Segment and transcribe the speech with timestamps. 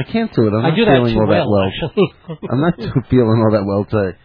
[0.00, 0.52] I can't do it.
[0.52, 1.68] I'm I not do that feeling too all that well, well.
[1.68, 2.48] actually.
[2.50, 4.16] I'm not too feeling all that well today.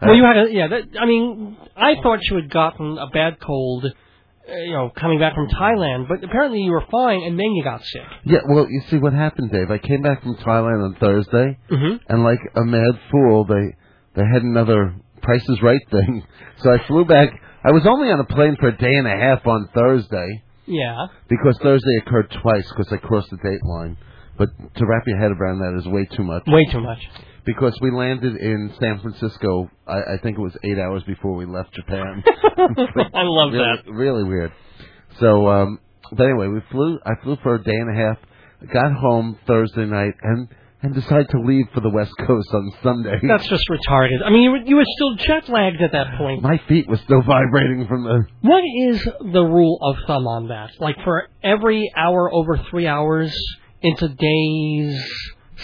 [0.00, 0.66] well, you had a yeah.
[0.68, 5.18] That, I mean, I thought you had gotten a bad cold, uh, you know, coming
[5.18, 8.02] back from Thailand, but apparently you were fine, and then you got sick.
[8.24, 9.70] Yeah, well, you see what happened, Dave.
[9.70, 11.96] I came back from Thailand on Thursday, Mm-hmm.
[12.08, 13.76] and like a mad fool, they
[14.14, 16.24] they had another Price is Right thing.
[16.58, 17.30] So I flew back.
[17.64, 20.42] I was only on a plane for a day and a half on Thursday.
[20.66, 21.06] Yeah.
[21.28, 23.96] Because Thursday occurred twice because I crossed the date line.
[24.38, 26.42] But to wrap your head around that is way too much.
[26.46, 26.98] Way too much.
[27.44, 31.44] Because we landed in San Francisco, I, I think it was eight hours before we
[31.44, 32.22] left Japan.
[32.56, 33.92] I love really, that.
[33.92, 34.52] Really weird.
[35.20, 35.80] So, um,
[36.12, 36.98] but anyway, we flew.
[37.04, 38.18] I flew for a day and a half.
[38.72, 40.48] Got home Thursday night and
[40.82, 43.18] and decided to leave for the West Coast on Sunday.
[43.28, 44.24] That's just retarded.
[44.24, 46.42] I mean, you were, you were still jet lagged at that point.
[46.42, 48.24] My feet were still vibrating from the.
[48.40, 50.70] What is the rule of thumb on that?
[50.80, 53.34] Like for every hour over three hours
[53.80, 55.02] into days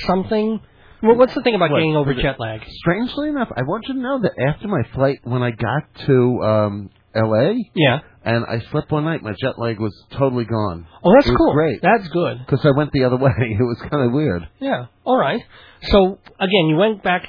[0.07, 0.61] something?
[1.03, 2.61] Well, what's the thing about What, getting over jet lag?
[2.69, 6.43] Strangely enough, I want you to know that after my flight, when I got to
[6.43, 7.55] um, L.A.
[7.75, 8.01] Yeah.
[8.31, 10.87] And I slept one night, my jet lag was totally gone.
[11.05, 11.53] Oh, that's cool.
[11.55, 11.81] great.
[11.83, 12.39] That's good.
[12.45, 13.33] Because I went the other way.
[13.39, 14.43] It was kind of weird.
[14.61, 14.87] Yeah.
[15.05, 15.41] All right.
[15.83, 17.29] So again, you went back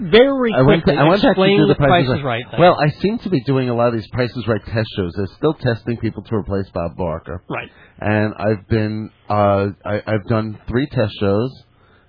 [0.00, 0.80] very I went.
[0.80, 0.98] To, quickly.
[0.98, 2.44] I went back to explain do the, the Price Price is Right.
[2.50, 2.60] thing.
[2.60, 5.12] Well, I seem to be doing a lot of these Prices Right test shows.
[5.16, 7.68] They're still testing people to replace Bob Barker, right.
[7.98, 9.10] and I've been.
[9.28, 11.50] Uh, I, I've done three test shows,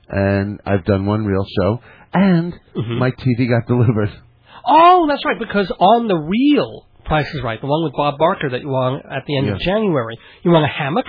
[0.08, 1.80] and I've done one real show,
[2.14, 2.98] and Mhm.
[3.00, 4.12] my TV got delivered.
[4.68, 5.40] Oh, that's right.
[5.40, 9.02] Because on the real Price is Right, the one with Bob Barker that you won
[9.02, 11.06] at the end of January, you won a hammock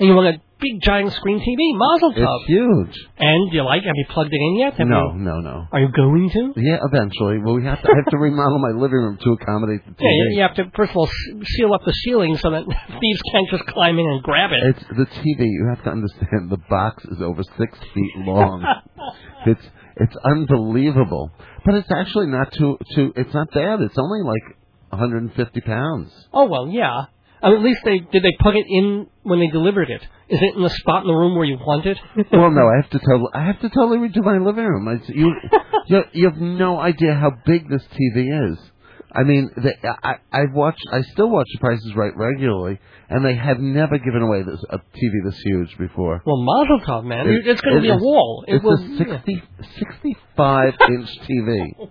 [0.00, 2.38] and you won a big giant screen TV, Mazel Tov.
[2.40, 2.96] It's huge.
[3.18, 3.82] And you like?
[3.84, 4.74] Have you plugged it in yet?
[4.78, 5.66] Have No, you- no, no.
[5.70, 6.52] are you going to?
[6.56, 7.38] Yeah, eventually.
[7.44, 7.88] Well, we have to.
[7.92, 9.96] I have to remodel my living room to accommodate the TV.
[10.00, 11.08] Yeah, you, you have to first of all
[11.44, 12.64] seal up the ceiling so that
[13.00, 14.60] thieves can't just climb in and grab it.
[14.74, 15.44] It's the TV.
[15.44, 16.48] You have to understand.
[16.50, 18.64] The box is over six feet long.
[19.46, 21.30] it's it's unbelievable,
[21.66, 23.12] but it's actually not too too.
[23.16, 23.80] It's not bad.
[23.82, 24.56] It's only like
[24.92, 26.12] 150 pounds.
[26.32, 27.06] oh well, yeah.
[27.44, 30.00] At least they did they plug it in when they delivered it.
[30.28, 31.98] Is it in the spot in the room where you want it?
[32.32, 33.28] Well, no, I have to tell.
[33.34, 34.86] I have to totally redo my living room.
[34.86, 35.34] I, you,
[35.86, 38.58] you you have no idea how big this TV is.
[39.14, 40.84] I mean, they, I I've watched.
[40.92, 42.78] I still watch The Price is Right regularly,
[43.10, 46.22] and they have never given away this a TV this huge before.
[46.24, 47.26] Well, Mazel Tov, man.
[47.28, 48.44] It- it's going to it be a wall.
[48.46, 49.42] It It's will, a 60,
[49.78, 51.66] 65 inch TV.
[51.80, 51.90] Oh,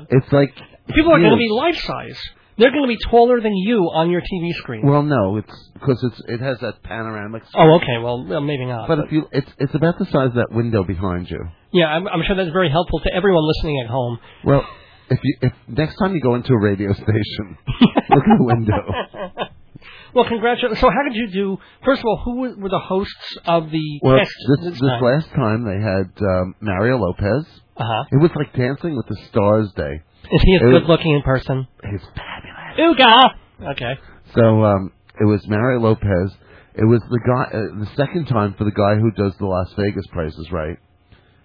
[0.00, 0.06] God.
[0.10, 0.54] It's like
[0.94, 2.18] People are going to be life size.
[2.58, 4.86] They're going to be taller than you on your TV screen.
[4.86, 7.42] Well, no, it's because it's it has that panoramic.
[7.54, 7.98] oh, okay.
[8.02, 8.88] Well, well, maybe not.
[8.88, 11.40] But if you, it's it's about the size of that window behind you.
[11.72, 14.18] yeah, I'm, I'm sure that's very helpful to everyone listening at home.
[14.44, 14.66] Well,
[15.10, 17.58] if you if next time you go into a radio station,
[18.10, 18.82] look at the window.
[20.14, 20.80] Well, congratulations.
[20.80, 21.58] So, how did you do?
[21.84, 24.30] First of all, who were- were the hosts of the Well, test
[24.62, 25.02] this this time?
[25.02, 27.44] last time they had um, Mario Lopez.
[27.76, 28.04] Uh-huh.
[28.10, 30.00] It was like Dancing with the Stars Day.
[30.32, 31.66] Is he as was- good looking in person?
[31.90, 32.78] He's fabulous.
[32.98, 33.70] Ooga!
[33.72, 33.98] Okay.
[34.34, 36.32] So um, it was Mario Lopez.
[36.74, 39.72] It was the guy, uh, the second time for the guy who does the Las
[39.78, 40.76] Vegas prices right,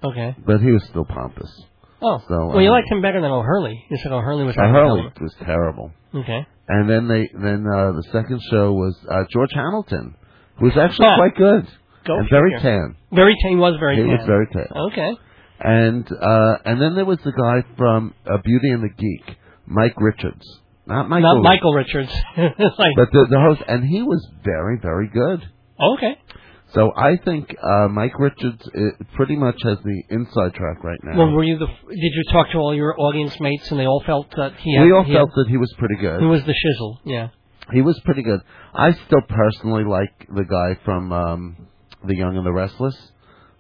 [0.04, 0.36] Okay.
[0.46, 1.50] but he was still pompous.
[2.02, 2.20] Oh.
[2.28, 3.86] So, well, you um, liked him better than O'Hurley.
[3.90, 4.58] You said O'Hurley was.
[4.58, 5.92] Uh, Hurley was terrible.
[6.14, 6.46] Okay.
[6.68, 10.16] And then they, then uh, the second show was uh, George Hamilton,
[10.60, 11.16] who was actually Ah.
[11.18, 11.68] quite good
[12.06, 12.96] Go and very tan.
[13.14, 13.52] Very tan.
[13.52, 14.18] He was very He tan.
[14.18, 14.68] was very tan.
[14.92, 15.12] Okay.
[15.64, 19.38] And uh, and then there was the guy from uh, Beauty and the Geek,
[19.68, 20.46] Mike Richards,
[20.88, 22.12] not Michael, Not Michael Richards.
[22.38, 25.48] like, but the, the host, and he was very very good.
[25.96, 26.18] okay.
[26.74, 31.18] So I think uh, Mike Richards uh, pretty much has the inside track right now.
[31.18, 31.66] Well, were you the?
[31.68, 34.78] Did you talk to all your audience mates, and they all felt that he?
[34.78, 36.22] Had, we all he felt had, that he was pretty good.
[36.22, 36.98] he was the shizzle.
[37.04, 37.28] Yeah.
[37.74, 38.40] He was pretty good.
[38.74, 41.68] I still personally like the guy from um,
[42.06, 42.96] The Young and the Restless.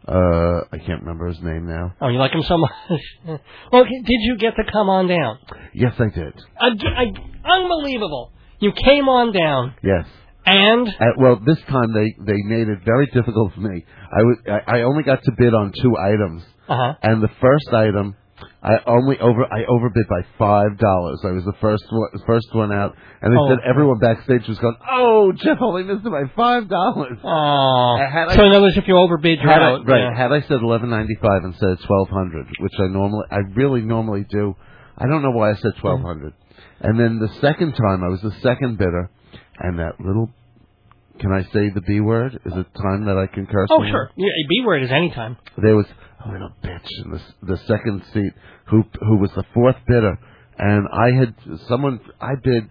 [0.07, 1.93] Uh, I can't remember his name now.
[2.01, 2.71] Oh, you like him so much.
[3.71, 5.37] well, did you get to come on down?
[5.73, 6.33] Yes, I did.
[6.59, 6.67] I,
[7.03, 7.05] I,
[7.59, 8.31] unbelievable.
[8.59, 10.05] You came on down, Yes.
[10.45, 13.85] and Uh, well, this time they they made it very difficult for me.
[14.11, 16.93] I was I, I only got to bid on two items, uh huh.
[17.03, 18.15] and the first item
[18.63, 21.19] I only over I overbid by five dollars.
[21.25, 23.49] I was the first one first one out, and they Oh.
[23.49, 27.97] said everyone backstage was going, "Oh, Jeff only missed it by five dollars." Oh.
[28.33, 30.01] so in other words, if you overbid, you're Had I, right?
[30.11, 30.15] Yeah.
[30.15, 33.81] Had I said eleven ninety five instead of twelve hundred, which I normally I really
[33.81, 34.55] normally do,
[34.97, 36.33] I don't know why I said twelve hundred.
[36.81, 39.09] And then the second time I was the second bidder,
[39.59, 40.29] and that little.
[41.19, 42.33] Can I say the B word?
[42.45, 43.67] Is it time that I can curse?
[43.69, 44.09] Oh, sure.
[44.15, 45.37] Yeah, a B word is any time.
[45.57, 45.85] there was
[46.25, 48.33] a little bitch in the the second seat
[48.67, 50.17] who who was the fourth bidder,
[50.57, 51.35] and I had
[51.67, 52.69] someone I bid.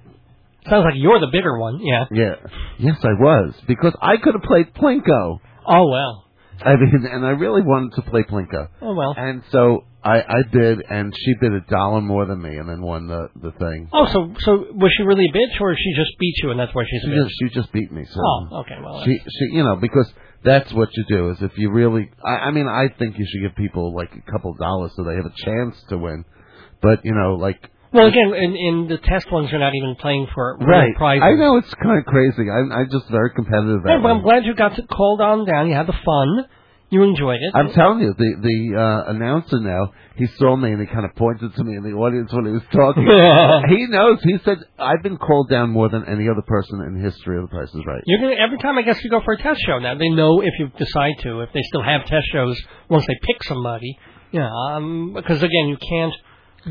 [0.68, 1.80] Sounds like you're the bigger one.
[1.82, 2.04] Yeah.
[2.12, 2.34] Yeah,
[2.78, 5.38] yes, I was because I could have played plinko.
[5.66, 6.26] Oh well.
[6.62, 9.14] I mean, and I really wanted to play plinko, Oh well.
[9.16, 12.82] and so I I bid, and she bid a dollar more than me, and then
[12.82, 13.88] won the the thing.
[13.94, 16.74] Oh, so so was she really a bitch, or she just beat you, and that's
[16.74, 17.24] why she's a She bitch?
[17.24, 18.04] just she just beat me.
[18.04, 18.76] So Oh, okay.
[18.84, 20.12] Well, she she you know because
[20.44, 23.42] that's what you do is if you really I, I mean I think you should
[23.48, 26.24] give people like a couple dollars so they have a chance to win,
[26.82, 30.28] but you know like well, again, in, in the test ones, you're not even playing
[30.32, 30.94] for real Right.
[30.94, 31.22] prizes.
[31.24, 32.46] I know it's kind of crazy.
[32.48, 33.82] I'm, I'm just very competitive.
[33.82, 35.68] That but I'm glad you got to called on down.
[35.68, 36.46] You had the fun.
[36.90, 37.52] You enjoyed it.
[37.54, 41.14] I'm telling you, the the uh, announcer now he saw me and he kind of
[41.14, 43.06] pointed to me in the audience when he was talking.
[43.70, 44.18] he knows.
[44.22, 47.44] He said I've been called down more than any other person in the history of
[47.48, 48.02] The Price is Right.
[48.06, 49.94] You're gonna every time I guess you go for a test show now.
[49.94, 53.42] They know if you decide to, if they still have test shows once they pick
[53.44, 53.96] somebody.
[54.32, 56.14] Yeah, um, because again, you can't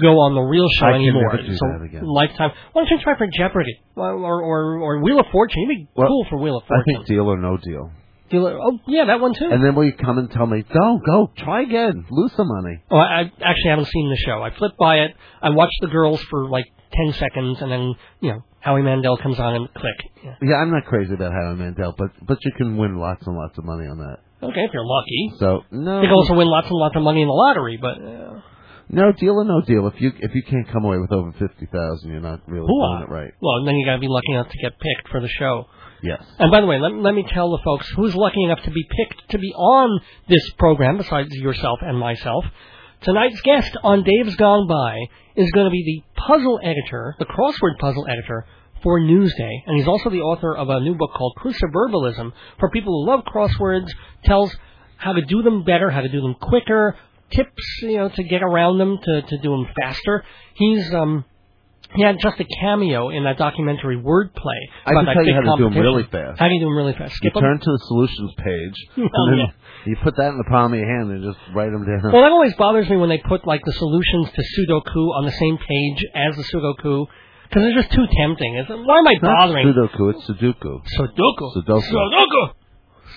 [0.01, 1.31] go on the real show I can anymore.
[1.31, 2.03] never do so that again.
[2.03, 2.51] lifetime.
[2.73, 5.61] Why don't you try for Jeopardy or or or, or Wheel of Fortune?
[5.63, 6.83] You'd be Well, cool for Wheel of Fortune.
[6.83, 7.91] I think Deal or No Deal.
[8.29, 9.49] Dealer- oh yeah, that one too.
[9.51, 12.81] And then will you come and tell me, go, go, try again, lose some money.
[12.91, 14.41] oh, I, I actually haven't seen the show.
[14.41, 15.11] I flipped by it.
[15.41, 19.39] I watched the girls for like ten seconds, and then you know Howie Mandel comes
[19.39, 19.95] on and click.
[20.23, 20.35] Yeah.
[20.41, 23.57] Yeah, I'm not crazy about Howie Mandel, but but you can win lots and lots
[23.57, 24.17] of money on that.
[24.41, 25.33] Okay, if you're lucky.
[25.39, 27.97] So no, You can also win lots and lots of money in the lottery, but
[27.99, 28.39] uh,
[28.89, 29.85] no deal or no deal.
[29.87, 32.99] If you if you can't come away with over fifty thousand, you're not really Hooah.
[32.99, 33.33] doing it right.
[33.41, 35.65] well, then you got to be lucky enough to get picked for the show.
[36.01, 36.23] Yes.
[36.37, 38.83] And by the way, let, let me tell the folks who's lucky enough to be
[38.83, 42.45] picked to be on this program, besides yourself and myself.
[43.01, 44.97] Tonight's guest on Dave's Gone By
[45.35, 48.45] is going to be the puzzle editor, the crossword puzzle editor
[48.83, 52.93] for Newsday, and he's also the author of a new book called Cruciverbalism for people
[52.93, 53.87] who love crosswords.
[54.25, 54.53] Tells
[54.97, 56.97] how to do them better, how to do them quicker,
[57.31, 60.23] tips you know to get around them, to to do them faster.
[60.55, 61.25] He's um
[61.95, 64.61] he had just a cameo in that documentary Wordplay.
[64.85, 65.81] I can tell you how to do 'em competition.
[65.81, 66.39] really fast.
[66.39, 67.13] How do you do them really fast?
[67.23, 67.41] You Skip 'em?
[67.41, 69.51] turn to the solutions page, and Oh, then yeah.
[69.85, 72.11] you put that in the palm of your hand and just write them down.
[72.13, 75.31] Well, that always bothers me when they put like the solutions to Sudoku on the
[75.33, 77.07] same page as the Sudoku
[77.49, 78.53] because they're just too tempting.
[78.61, 79.49] It's, why am I It's not?
[79.49, 80.81] Sudoku, it's Sudoku.
[80.93, 81.45] Sudoku.
[81.57, 81.81] Sudoku.
[81.89, 82.53] Sudoku.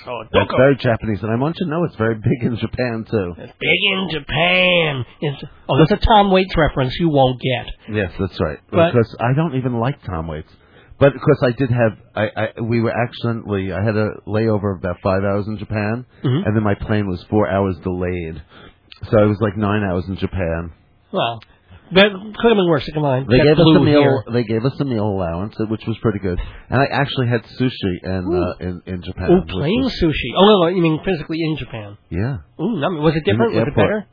[0.05, 0.57] That's Sudoku.
[0.57, 3.35] very Japanese, and I want you to know it's very big in Japan too.
[3.39, 5.05] It's big in Japan.
[5.21, 7.67] It's, oh, that's a Tom Waits reference you won't get.
[7.95, 8.59] Yes, that's right.
[8.71, 10.51] But- because I don't even like Tom Waits.
[10.99, 11.93] But of course, I did have.
[12.15, 13.73] I, I we were accidentally.
[13.73, 16.47] I had a layover of about five hours in Japan, Mhm.
[16.47, 18.41] and then my plane was four hours delayed,
[19.11, 20.71] so I was like nine hours in Japan.
[21.11, 21.41] Well,
[21.95, 22.89] that could have been worse.
[22.95, 23.27] Come on.
[23.29, 24.01] They gave us a meal.
[24.01, 24.25] here.
[24.33, 26.39] They gave us a meal allowance, which was pretty good.
[26.71, 29.31] And I actually had sushi in uh, in in Japan.
[29.31, 30.31] Ooh, plain was- sushi.
[30.37, 31.99] Oh no, no, you mean physically in Japan?
[32.11, 33.55] Yeah, Ooh, no, was it different?
[33.55, 34.07] Was it better?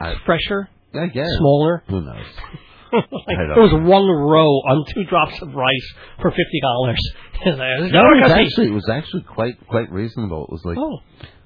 [0.00, 0.68] I, Fresher?
[0.94, 1.28] I guess.
[1.38, 1.84] Smaller?
[1.88, 2.26] Who knows?
[2.92, 3.88] like, there was know.
[3.88, 7.00] one row on two drops of rice for fifty dollars.
[7.44, 10.44] No, it was actually it was actually quite quite reasonable.
[10.44, 10.98] It was like Oh,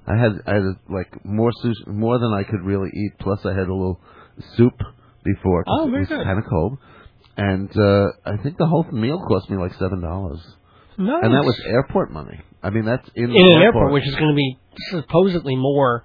[0.06, 3.12] I had I had like more sushi, more than I could really eat.
[3.18, 4.00] Plus, I had a little
[4.56, 4.74] soup
[5.34, 5.64] before.
[5.66, 6.24] Oh, it was good.
[6.24, 6.78] Kind of cold,
[7.36, 10.40] and uh I think the whole meal cost me like seven dollars.
[10.98, 11.20] Nice.
[11.24, 12.40] and that was airport money.
[12.62, 14.56] I mean, that's in, in the an airport, which is going to be
[14.90, 16.04] supposedly more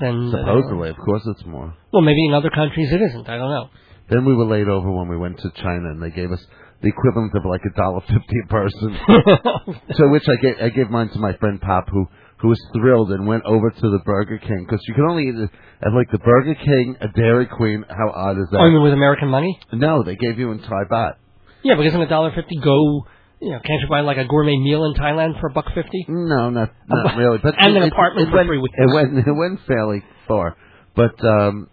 [0.00, 1.74] than supposedly, of course, it's more.
[1.92, 3.28] Well, maybe in other countries it isn't.
[3.28, 3.70] I don't know.
[4.10, 6.44] Then we were laid over when we went to China, and they gave us
[6.82, 8.98] the equivalent of like a dollar fifty a person.
[9.94, 12.06] so which I gave I gave mine to my friend Pop, who
[12.42, 15.36] who was thrilled and went over to the Burger King because you can only eat
[15.80, 17.84] at like the Burger King, a Dairy Queen.
[17.88, 18.58] How odd is that?
[18.60, 19.58] oh, you mean with American money?
[19.72, 21.14] no, they gave you in Thai baht.
[21.62, 23.06] Yeah, but isn't a dollar fifty go?
[23.40, 26.04] You know, can't you buy like a gourmet meal in Thailand for a buck fifty?
[26.08, 27.38] No, not not really.
[27.42, 28.74] But And an it- apartment it for went, three weeks.
[28.76, 30.56] It went it went fairly far,
[30.96, 31.68] but um,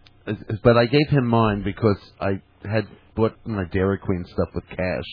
[0.63, 5.09] but I gave him mine because I had bought my Dairy Queen stuff with cash,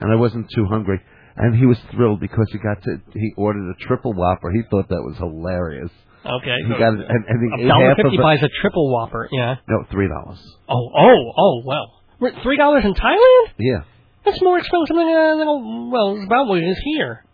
[0.00, 1.00] and I wasn't too hungry.
[1.38, 4.50] And he was thrilled because he got to he ordered a triple whopper.
[4.50, 5.90] He thought that was hilarious.
[6.26, 6.56] Okay.
[6.66, 8.20] He got it, and, and he a dollar half of fifty it.
[8.22, 9.28] buys a triple whopper.
[9.30, 9.56] Yeah.
[9.68, 10.42] No, three dollars.
[10.68, 11.94] Oh, oh, oh, well.
[12.42, 13.54] Three dollars in Thailand?
[13.58, 13.86] Yeah,
[14.24, 17.24] That's more expensive than uh, than a, well, it's about what it is here.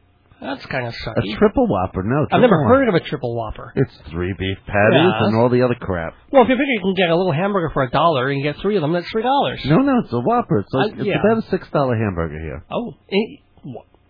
[0.40, 2.02] That's kind of a triple whopper.
[2.02, 3.72] No, I've never triple heard of a triple whopper.
[3.74, 3.80] Whopper.
[3.88, 5.24] It's three beef patties Yeah.
[5.26, 6.12] and all the other crap.
[6.30, 8.44] Well, if you figure you can get a little hamburger for a dollar and you
[8.44, 9.62] get three of them, that's three dollars.
[9.64, 10.58] No, no, it's a whopper.
[10.60, 12.62] It's like Uh, it's about a six dollar hamburger here.
[12.70, 13.38] Oh, in,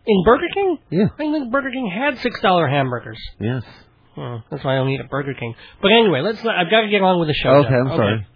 [0.06, 0.78] in Burger King?
[0.90, 1.04] Yeah.
[1.12, 3.18] I think Burger King had six dollar hamburgers.
[3.40, 3.62] Yes.
[4.14, 5.54] Hmm, that's why I don't eat at Burger King.
[5.82, 6.38] But anyway, let's.
[6.38, 7.50] I've got to get on with the show.
[7.50, 7.90] Okay, Jeff.
[7.90, 8.26] I'm sorry.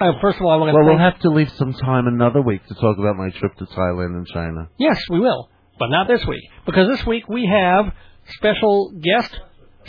[0.00, 0.74] Uh, first of all, I want to.
[0.74, 3.64] Well, we'll have to leave some time another week to talk about my trip to
[3.66, 4.68] Thailand and China.
[4.78, 7.92] Yes, we will, but not this week because this week we have
[8.36, 9.40] special guest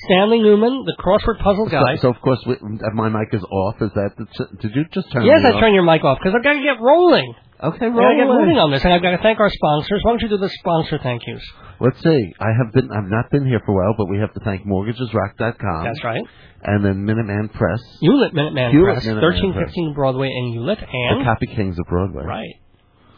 [0.06, 1.96] Stanley Newman, the crossword puzzle guy.
[1.98, 2.56] So, so of course, we,
[2.94, 3.76] my mic is off.
[3.82, 4.26] Is that the,
[4.62, 5.26] did you just turn?
[5.26, 5.60] Yes, I off?
[5.60, 7.36] turn your mic off because I've got to get rolling.
[7.62, 8.40] Okay, I've got roll to get away.
[8.40, 10.00] moving on this, and I've got to thank our sponsors.
[10.04, 11.44] Why don't you do the sponsor thank yous?
[11.82, 12.34] Let's see.
[12.40, 12.90] I have been.
[12.92, 15.84] I've not been here for a while, but we have to thank MortgagesRock.com.
[15.84, 16.24] That's right.
[16.64, 20.88] And then Minuteman Press, Hewlett Minuteman Hewlett Press, Minuteman thirteen fifteen Broadway in Hewlett, the
[20.88, 22.24] and Copy Kings of Broadway.
[22.26, 22.56] right.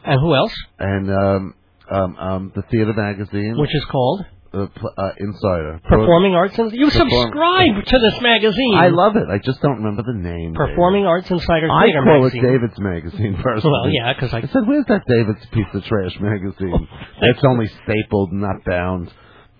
[0.03, 0.53] And who else?
[0.79, 1.53] And um,
[1.89, 5.79] um, um, the Theater Magazine, Which is called uh, pl- uh, Insider.
[5.87, 8.75] Performing Arts and you Perform- subscribe to this magazine.
[8.75, 9.29] I love it.
[9.29, 10.53] I just don't remember the name.
[10.53, 11.71] Performing Arts Insider David.
[11.71, 12.45] I Theater call magazine.
[12.45, 13.79] it David's magazine personally.
[13.83, 16.87] Well, yeah, because I I said, "Where's that David's piece of trash magazine?
[17.21, 19.11] That's only stapled, not bound."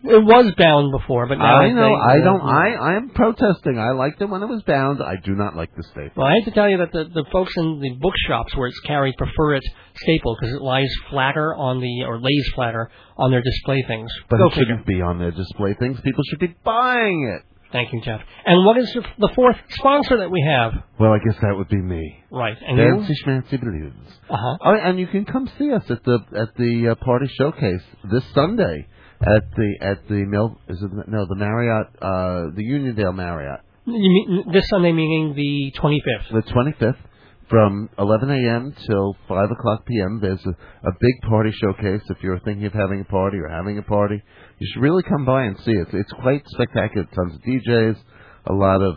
[0.03, 1.93] It was bound before, but now I know.
[1.93, 2.41] I don't.
[2.41, 3.77] I I am protesting.
[3.77, 5.01] I liked it when it was bound.
[5.01, 6.24] I do not like the staple.
[6.24, 8.79] Well, I have to tell you that the, the folks in the bookshops where it's
[8.81, 9.63] carried prefer it
[9.96, 14.12] stapled because it lies flatter on the or lays flatter on their display things.
[14.29, 14.65] But Go it figure.
[14.65, 16.00] shouldn't be on their display things.
[16.01, 17.46] People should be buying it.
[17.72, 18.20] Thank you, Jeff.
[18.46, 20.74] And what is the, fourth sponsor that we have?
[21.00, 22.17] Well, I guess that would be me.
[22.29, 22.84] Right, and you?
[22.98, 24.08] Fancy schmancy balloons.
[24.29, 24.58] Uh huh.
[24.62, 27.81] Oh, and you can come see us at the at the uh, party showcase
[28.12, 28.88] this Sunday
[29.22, 33.94] at the at the Mil is it no the Marriott uh the Uniondale Marriott You
[33.94, 36.32] mean this Sunday, meaning the twenty fifth?
[36.46, 36.98] the 25th
[37.50, 38.74] from 11 a.m.
[38.88, 40.20] till 5 o'clock p.m.
[40.22, 40.51] There's a,
[40.88, 42.00] a big party showcase.
[42.10, 44.24] If you're thinking of having a party or having a party,
[44.58, 45.88] you should really come by and see it.
[45.92, 47.06] It's quite spectacular.
[47.13, 47.98] Tons of DJs,
[48.48, 48.96] a lot of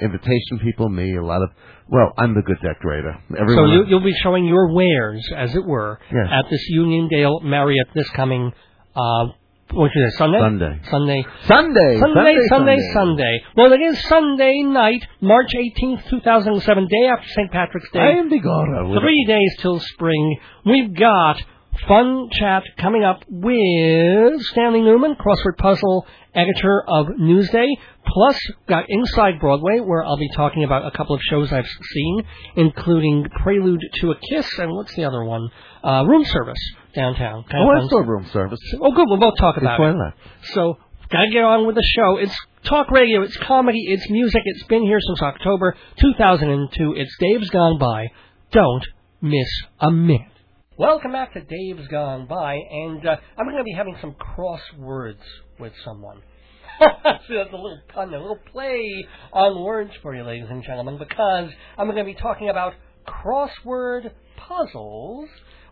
[0.00, 1.48] invitation people, me, a lot of
[1.88, 3.18] well, I'm the good decorator.
[3.30, 6.28] So you, you'll be showing your wares, as it were, Yes.
[6.30, 8.52] at this Uniondale Marriott this coming.
[8.94, 9.26] Uh,
[9.72, 10.18] what is it?
[10.18, 10.38] Sunday.
[10.38, 10.80] Sunday.
[10.90, 11.24] Sunday.
[11.46, 13.42] Sunday, Sunday, Sunday, Sunday.
[13.56, 17.50] Well, it is Sunday night, March 18th, 2007, day after St.
[17.52, 18.00] Patrick's Day.
[18.00, 18.98] I am the.
[19.00, 20.38] Three days till spring.
[20.64, 21.42] We've got
[21.86, 27.68] fun chat coming up with Stanley Newman, crossword puzzle editor of Newsday.
[28.06, 32.22] Plus, got Inside Broadway, where I'll be talking about a couple of shows I've seen,
[32.56, 35.48] including Prelude to a Kiss and what's the other one?
[35.84, 36.58] Uh, room Service
[36.98, 37.44] downtown.
[37.44, 38.58] Kind Oh, of I room service.
[38.80, 39.06] Oh, good.
[39.08, 39.96] We'll both talk about it.
[39.96, 40.12] I.
[40.54, 40.76] So,
[41.10, 42.16] gotta get on with the show.
[42.18, 44.42] It's talk radio, it's comedy, it's music.
[44.44, 46.94] It's been here since October 2002.
[46.96, 48.08] It's Dave's Gone By.
[48.50, 48.84] Don't
[49.22, 49.48] miss
[49.80, 50.32] a minute.
[50.76, 55.22] Welcome back to Dave's Gone By, and uh, I'm going to be having some crosswords
[55.58, 56.18] with someone.
[56.80, 60.96] See, that's a little pun, a little play on words for you, ladies and gentlemen,
[60.98, 62.74] because I'm going to be talking about
[63.08, 65.28] crossword puzzles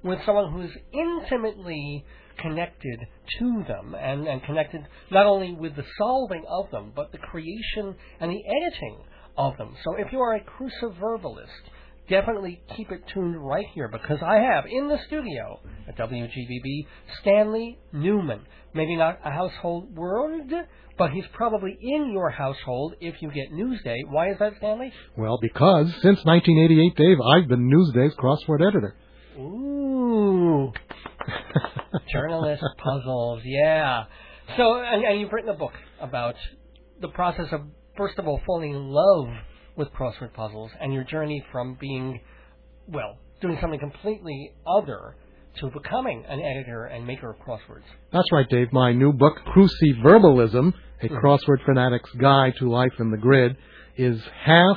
[0.07, 2.05] with someone who's intimately
[2.39, 3.01] connected
[3.39, 7.95] to them and, and connected not only with the solving of them, but the creation
[8.21, 8.99] and the editing
[9.37, 9.75] of them.
[9.85, 11.47] So if you are a cruciverbalist,
[12.09, 16.87] definitely keep it tuned right here because I have in the studio at WGBB
[17.21, 18.41] Stanley Newman.
[18.75, 20.53] Maybe not a household word,
[20.99, 23.97] but he's probably in your household if you get Newsday.
[24.09, 24.93] Why is that, Stanley?
[25.17, 28.97] Well, because since 1988, Dave, I've been Newsday's crossword editor.
[29.39, 29.96] Ooh.
[32.13, 34.05] Journalist puzzles, yeah.
[34.57, 36.35] So, and, and you've written a book about
[37.01, 37.63] the process of,
[37.97, 39.29] first of all, falling in love
[39.77, 42.21] with crossword puzzles and your journey from being,
[42.89, 45.17] well, doing something completely other
[45.61, 47.85] to becoming an editor and maker of crosswords.
[48.13, 48.73] That's right, Dave.
[48.73, 51.17] My new book, Cruciverbalism, A hmm.
[51.17, 53.57] Crossword Fanatic's Guide to Life in the Grid,
[53.97, 54.77] is half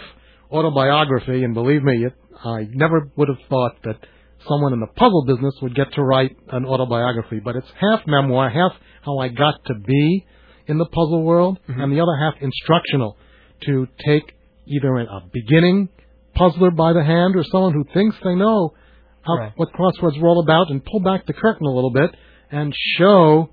[0.51, 3.99] autobiography, and believe me, it, I never would have thought that
[4.47, 8.49] someone in the puzzle business would get to write an autobiography, but it's half memoir,
[8.49, 8.71] half
[9.03, 10.25] how I got to be
[10.67, 11.81] in the puzzle world, mm-hmm.
[11.81, 13.17] and the other half instructional
[13.63, 14.33] to take
[14.67, 15.89] either a beginning
[16.35, 18.73] puzzler by the hand or someone who thinks they know
[19.21, 19.51] how, Right.
[19.55, 22.11] what crosswords are all about and pull back the curtain a little bit
[22.51, 23.49] and show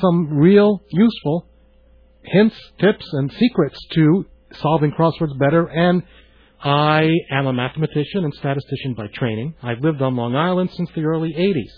[0.00, 1.46] some real useful
[2.24, 4.26] hints, tips, and secrets to
[4.60, 5.66] solving crosswords better.
[5.66, 6.02] And
[6.64, 9.54] I am a mathematician and statistician by training.
[9.62, 11.70] I've lived on Long Island since the early 80s.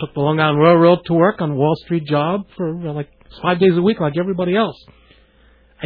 [0.00, 3.08] Took the Long Island Railroad to work on a Wall Street job for uh, like
[3.40, 4.74] five days a week like everybody else.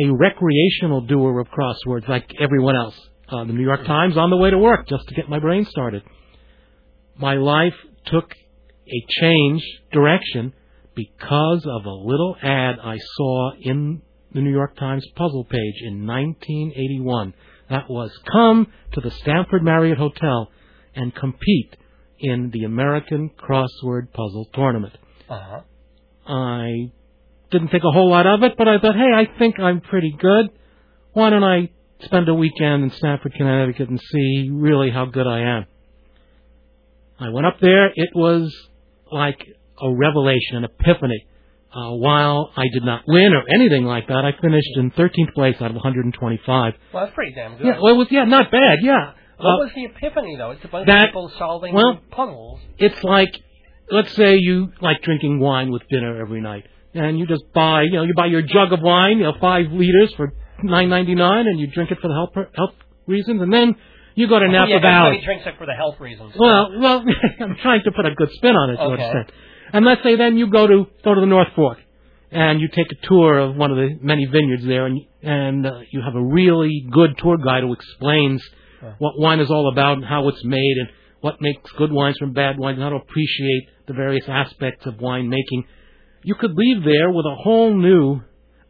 [0.03, 2.99] A recreational doer of crosswords like everyone else.
[3.31, 5.67] Uh, the New York Times on the way to work just to get my brain
[5.69, 6.03] started.
[7.19, 7.75] My life
[8.07, 9.63] took a change
[9.93, 10.55] direction
[10.95, 14.01] because of a little ad I saw in
[14.33, 17.35] the New York Times puzzle page in 1981.
[17.71, 20.51] That was come to the Stamford Marriott Hotel
[20.95, 21.77] and compete
[22.19, 24.97] in the American Crossword Puzzle Tournament.
[25.29, 25.61] Uh huh.
[26.27, 26.91] I
[27.51, 30.15] didn't think a whole lot of it, but I thought, hey, I think I'm pretty
[30.19, 30.47] good.
[31.13, 31.71] Why don't I
[32.03, 35.67] spend a weekend in Stamford, Connecticut and see really how good I am?
[37.19, 37.87] I went up there.
[37.89, 38.55] It was
[39.11, 39.41] like
[39.81, 41.27] a revelation, an epiphany.
[41.71, 45.57] Uh, while I did not win or anything like that, I finished in 13th place
[45.61, 46.73] out of 125.
[46.95, 47.67] Well, that's pretty damn good.
[47.67, 48.79] Yeah, well, it was yeah, not bad.
[48.83, 50.53] Yeah, what Uh, was the epiphany, though?
[50.53, 52.61] It's a bunch that- of people solving well- puzzles.
[52.79, 53.39] it's like
[53.91, 57.93] let's say you like drinking wine with dinner every night and you just buy you
[57.93, 60.33] know you buy your jug of wine you know five liters for
[60.63, 62.75] nine ninety nine and you drink it for the health health
[63.07, 63.75] reasons and then
[64.15, 65.07] you go to Oh, Napa yeah, Valley.
[65.17, 66.35] everybody drinks it for the health reasons.
[66.37, 67.05] Well, well,
[67.41, 68.93] I'm trying to put a good spin on it, to Okay.
[69.05, 69.33] understand.
[69.73, 71.79] And let's say then you go to go to the North Fork,
[72.31, 75.81] and you take a tour of one of the many vineyards there, and and uh,
[75.91, 78.43] you have a really good tour guide who explains
[78.83, 78.95] Yeah.
[78.99, 80.89] what wine is all about and how it's made and
[81.21, 85.01] what makes good wines from bad wines and how to appreciate the various aspects of
[85.01, 85.65] wine making.
[86.23, 88.21] You could leave there with a whole new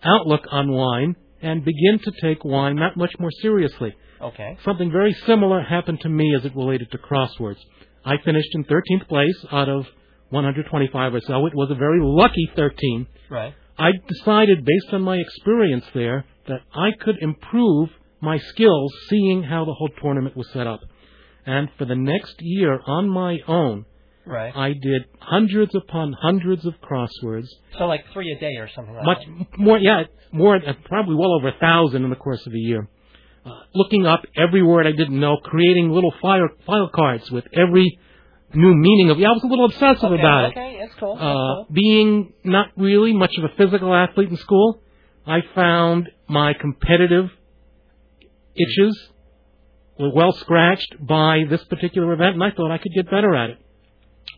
[0.02, 3.94] outlook on wine and begin to take wine that much more seriously.
[4.20, 4.56] Okay.
[4.64, 7.58] Something very similar happened to me as it related to crosswords.
[8.04, 9.84] I finished in 13th place out of
[10.30, 11.46] 125 or so.
[11.46, 13.06] It was a very lucky 13.
[13.30, 13.54] Right.
[13.78, 19.64] I decided, based on my experience there, that I could improve my skills seeing how
[19.64, 20.80] the whole tournament was set up.
[21.46, 23.84] And for the next year, on my own,
[24.26, 24.54] Right.
[24.54, 27.46] I did hundreds upon hundreds of crosswords.
[27.78, 29.58] so like three a day or something like Much that.
[29.58, 32.86] more, yeah, more, uh, probably well over a thousand in the course of a year.
[33.46, 37.98] Uh, looking up every word I didn't know, creating little file, file cards with every
[38.54, 39.18] new meaning of.
[39.18, 40.50] Yeah, I was a little obsessive Okay, about it.
[40.52, 41.14] okay, that's cool.
[41.14, 41.66] That's Uh, cool.
[41.72, 44.80] being not really much of a physical athlete in school,
[45.26, 47.30] I found my competitive
[48.56, 49.11] itches
[49.98, 53.50] were well scratched by this particular event, and I thought I could get better at
[53.50, 53.58] it.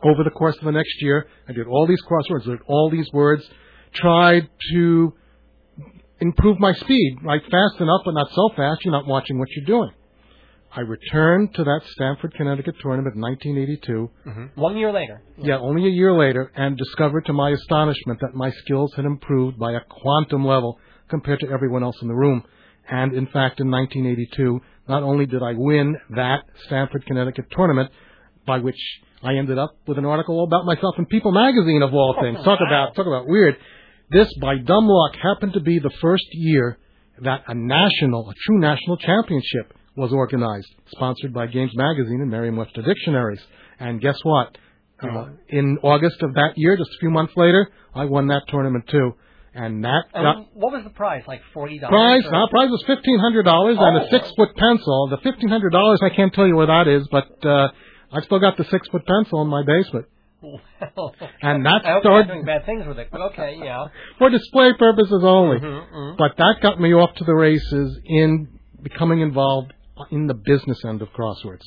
[0.03, 3.09] Over the course of the next year, I did all these crosswords, learned all these
[3.13, 3.49] words,
[3.95, 5.13] tried to
[6.21, 9.67] improve my speed, right fast enough, but not so fast you're not watching what you're
[9.67, 9.91] doing.
[10.75, 14.61] I returned to that Stamford, Connecticut tournament in 1982, mm-hmm.
[14.61, 15.21] One year later.
[15.37, 19.59] yeah, only a year later, and discovered to my astonishment that my skills had improved
[19.59, 20.79] by a quantum level
[21.09, 22.45] compared to everyone else in the room.
[22.89, 27.91] And in fact, in 1982, not only did I win that Stamford, Connecticut tournament,
[28.47, 28.79] by which
[29.23, 32.39] I ended up with an article all about myself in People magazine of all things.
[32.45, 32.67] Talk Wow.
[32.67, 33.57] about talk about weird.
[34.11, 36.79] This, by dumb luck, happened to be the first year
[37.23, 42.83] that a national, a true national championship was organized, sponsored by Games Magazine and Merriam-Webster
[42.83, 43.41] Dictionaries.
[43.79, 44.57] And guess what?
[45.03, 48.85] Uh, in August of that year, just a few months later, I won that tournament
[48.91, 49.13] too.
[49.55, 51.23] And that And got what was the prize?
[51.27, 51.91] Like forty dollars.
[52.23, 52.33] prize.
[52.33, 54.05] Our prize was fifteen hundred dollars and Oh.
[54.07, 55.09] a six foot pencil.
[55.11, 57.69] The fifteen hundred dollars, I can't tell you where that is, but uh,
[58.13, 60.07] I've still got the six foot pencil in my basement.
[60.43, 60.61] Well,
[61.43, 63.09] And that I started doing bad things with it.
[63.11, 63.87] But okay, yeah.
[64.19, 65.59] for display purposes only.
[65.61, 68.49] Mhm, But that got me off to the races in
[68.83, 69.73] becoming involved
[70.11, 71.63] in the business end of crosswords.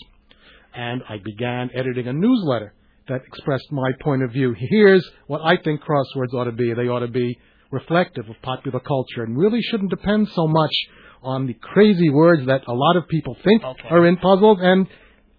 [0.76, 2.74] And I began editing a newsletter
[3.08, 4.56] that expressed my point of view.
[4.58, 6.74] Here's what I think crosswords ought to be.
[6.74, 7.38] They ought to be
[7.72, 10.74] reflective of popular culture and really shouldn't depend so much
[11.22, 13.90] on the crazy words that a lot of people think Okay.
[13.90, 14.60] are in puzzles.
[14.62, 14.88] And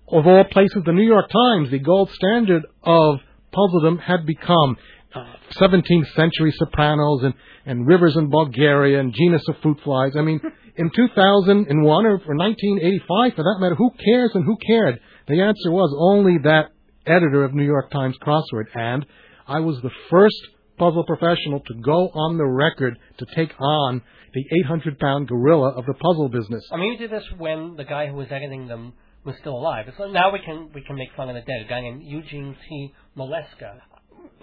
[0.09, 3.19] of all places, the New York Times, the gold standard of
[3.53, 4.77] puzzledom, had become
[5.15, 5.25] uh,
[5.61, 7.35] 17th century sopranos and,
[7.67, 10.13] and rivers in Bulgaria and genus of fruit flies.
[10.17, 10.41] I mean,
[10.77, 15.01] in 2001 or, or 1985, for that matter, who cares and who cared?
[15.29, 16.71] The answer was only that
[17.07, 19.07] editor of New York Times Crossword, and
[19.47, 20.37] I was the first
[20.79, 25.87] puzzle professional to go on the record to take on the 800 pound gorilla of
[25.87, 26.65] the puzzle business.
[26.73, 29.87] I mean, you did this when the guy who was editing them was still alive.
[29.97, 31.67] So now we can we can make fun of the dead.
[31.67, 32.93] A guy named Eugene T.
[33.17, 33.79] Maleska.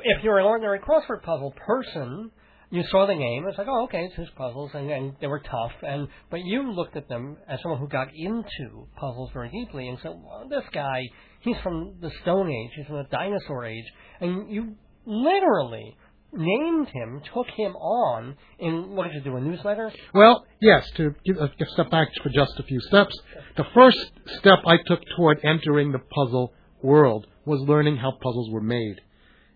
[0.03, 2.31] If you're an ordinary crossword puzzle person,
[2.71, 3.45] you saw the game.
[3.47, 5.73] It's like, oh, okay, it's his puzzles, and, and they were tough.
[5.85, 9.99] And but you looked at them as someone who got into puzzles very deeply, and
[10.01, 11.03] said, well, this guy,
[11.41, 13.85] he's from the Stone Age, he's from the Dinosaur Age,
[14.21, 15.97] and you literally
[16.33, 19.91] named him, took him on in what did you do, a newsletter?
[20.13, 23.13] Well, yes, to give a step back for just a few steps.
[23.57, 28.61] The first step I took toward entering the puzzle world was learning how puzzles were
[28.61, 29.01] made.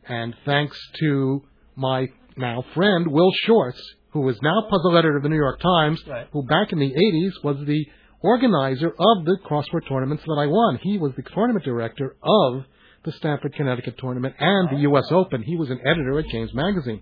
[0.07, 1.43] And thanks to
[1.77, 3.79] my now friend, Will Shortz,
[4.11, 6.27] who is now puzzle editor of the New York Times, Right.
[6.31, 7.85] who back in the 80s was the
[8.21, 10.79] organizer of the crossword tournaments that I won.
[10.81, 12.63] He was the tournament director of
[13.03, 15.05] the Stamford, Connecticut tournament and the U.S.
[15.11, 15.43] Open.
[15.43, 17.01] He was an editor at Games Magazine.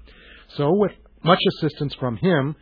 [0.57, 0.91] So with
[1.23, 2.55] much assistance from him,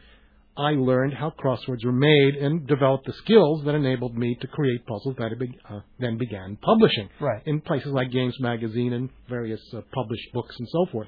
[0.58, 4.86] I learned how crosswords were made and developed the skills that enabled me to create
[4.86, 7.42] puzzles that I be, uh, then began publishing Right.
[7.48, 11.08] in places like Games Magazine and various uh, published books and so forth.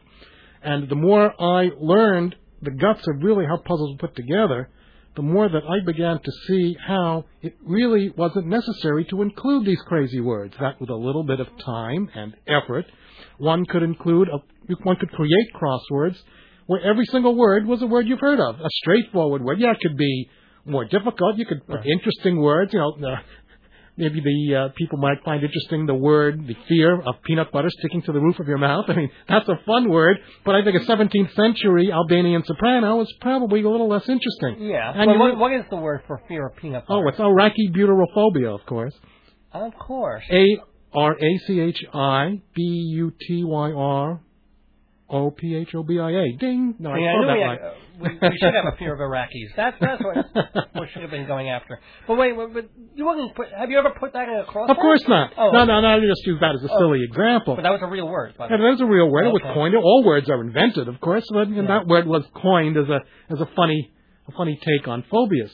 [0.64, 4.70] And the more I learned the guts of really how puzzles were put together,
[5.16, 9.82] the more that I began to see how it really wasn't necessary to include these
[9.86, 10.56] crazy words.
[10.60, 12.86] That with a little bit of time and effort,
[13.38, 14.38] one could include, a,
[14.84, 16.18] one could create crosswords
[16.66, 19.60] where every single word was a word you've heard of, a straightforward word.
[19.60, 20.30] Yeah, it could be
[20.66, 21.38] more difficult.
[21.38, 23.18] You could put interesting words, you know, uh,
[23.98, 28.02] maybe the uh, people might find interesting the word, the fear of peanut butter sticking
[28.04, 28.86] to the roof of your mouth.
[28.90, 33.14] I mean, that's a fun word, but I think a 17th century Albanian soprano is
[33.22, 34.68] probably a little less interesting.
[34.68, 34.92] Yeah.
[34.96, 37.04] And Well, what, what is the word for fear of peanut butter?
[37.06, 38.94] Oh, it's arachibutyrophobia, of course.
[39.52, 40.24] of course.
[40.32, 40.58] A
[40.94, 42.62] R A C H I B
[42.96, 44.22] U T Y R
[45.14, 46.36] O P H O B I A.
[46.40, 46.76] Ding.
[46.80, 48.94] No, I Yeah, I spelled that we, had, uh, we, we should have a fear
[48.94, 49.56] of Iraqis.
[49.56, 50.18] That's that's what
[50.82, 51.80] we should have been going after.
[52.08, 53.48] But wait, but you wouldn't put.
[53.56, 54.72] Have you ever put that in a crossword?
[54.72, 55.32] Of course not.
[55.38, 55.88] Oh, no, no, no.
[55.88, 56.80] I just use that as a Oh.
[56.80, 57.56] silly example.
[57.56, 58.34] But that was a real word.
[58.38, 59.28] By Yeah, that is a real word.
[59.28, 59.76] It was coined.
[59.76, 61.62] All words are invented, of course, but Yeah.
[61.68, 63.00] that word was coined as a
[63.32, 63.92] as a funny
[64.28, 65.52] a funny take on phobias.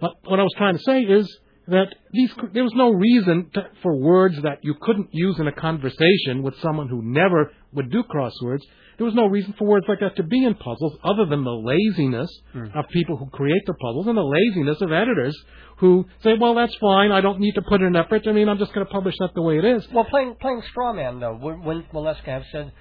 [0.00, 1.26] But what I was trying to say is
[1.66, 5.52] that these there was no reason to, for words that you couldn't use in a
[5.52, 8.60] conversation with someone who never would do crosswords.
[8.96, 11.50] There was no reason for words like that to be in puzzles other than the
[11.50, 12.66] laziness Hmm.
[12.74, 15.36] of people who create the puzzles and the laziness of editors
[15.78, 17.10] who say, well, that's fine.
[17.10, 18.26] I don't need to put in effort.
[18.28, 19.86] I mean, I'm just going to publish that the way it is.
[19.92, 21.84] Well, playing playing straw man though, when
[22.26, 22.72] have said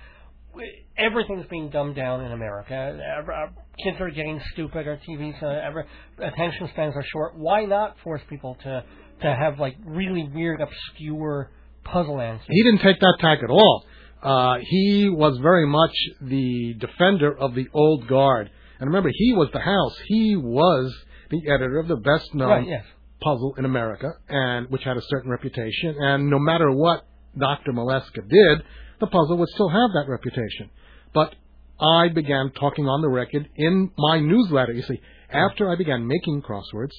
[0.97, 3.47] everything's being dumbed down in America, uh,
[3.84, 5.86] kids are getting stupid, our TVs, uh, ever,
[6.19, 7.36] attention spans are short.
[7.36, 8.84] Why not force people to
[9.21, 11.49] to have like really weird, obscure
[11.84, 12.45] puzzle answers?
[12.49, 13.86] He didn't take that tack at all.
[14.24, 18.50] Uh, he was very much the defender of the old guard.
[18.80, 19.96] And remember, he was the house.
[20.08, 20.94] He was
[21.30, 22.86] the editor of the best known Right, yes.
[23.22, 25.96] puzzle in America, and which had a certain reputation.
[26.00, 27.06] And no matter what
[27.38, 27.72] Dr.
[27.74, 28.64] Maleska did,
[29.00, 30.70] the puzzle would still have that reputation.
[31.14, 31.36] But
[31.80, 34.72] I began talking on the record in my newsletter.
[34.74, 36.94] You see, after I began making crosswords,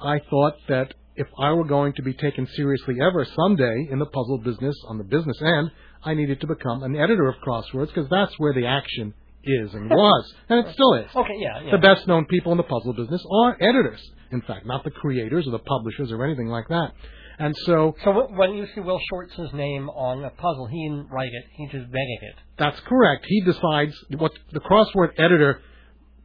[0.00, 4.06] I thought that if I were going to be taken seriously ever someday in the
[4.06, 5.70] puzzle business on the business end,
[6.06, 9.12] I needed to become an editor of crosswords because that's where the action
[9.44, 11.06] is and was, and it still is.
[11.14, 11.70] Okay, yeah, yeah.
[11.72, 14.00] The best known people in the puzzle business are editors,
[14.32, 16.92] in fact, not the creators or the publishers or anything like that.
[17.38, 21.30] And so So when you see Will Shortz's name on a puzzle, he didn't write
[21.32, 22.34] it; he just vetted it.
[22.58, 23.24] that's correct.
[23.28, 25.60] He decides what the crossword editor,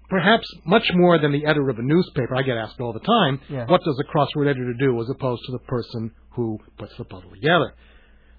[0.09, 3.39] perhaps much more than the editor of a newspaper, I get asked all the time,
[3.49, 3.65] Yeah.
[3.67, 7.29] what does a crossword editor do as opposed to the person who puts the puzzle
[7.31, 7.73] together?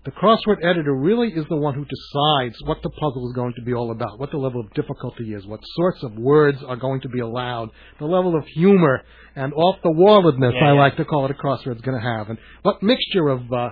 [0.05, 3.63] The crossword editor really is the one who decides what the puzzle is going to
[3.63, 7.03] be all about, what the level of difficulty is, what sorts of words are going
[7.03, 9.03] to be allowed, the level of humor
[9.37, 10.81] and off the walledness Yeah, I yeah.
[10.81, 13.71] like to call it a crossword is going to have, and what mixture of uh,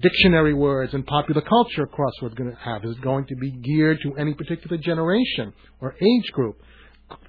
[0.00, 2.84] dictionary words and popular culture a crossword is going to have.
[2.84, 6.56] Is it going to be geared to any particular generation or age group?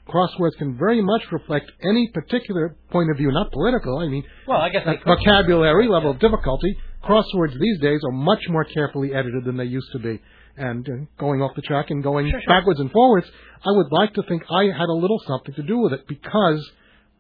[0.08, 3.98] Crosswords can very much reflect any particular point of view, not political.
[4.00, 6.78] I mean, Well, I guess uh, vocabulary, level of difficulty.
[7.04, 10.20] Crosswords these days are much more carefully edited than they used to be.
[10.58, 12.54] And uh, going off the track and going Sure, sure.
[12.54, 13.28] backwards and forwards,
[13.66, 16.70] I would like to think I had a little something to do with it because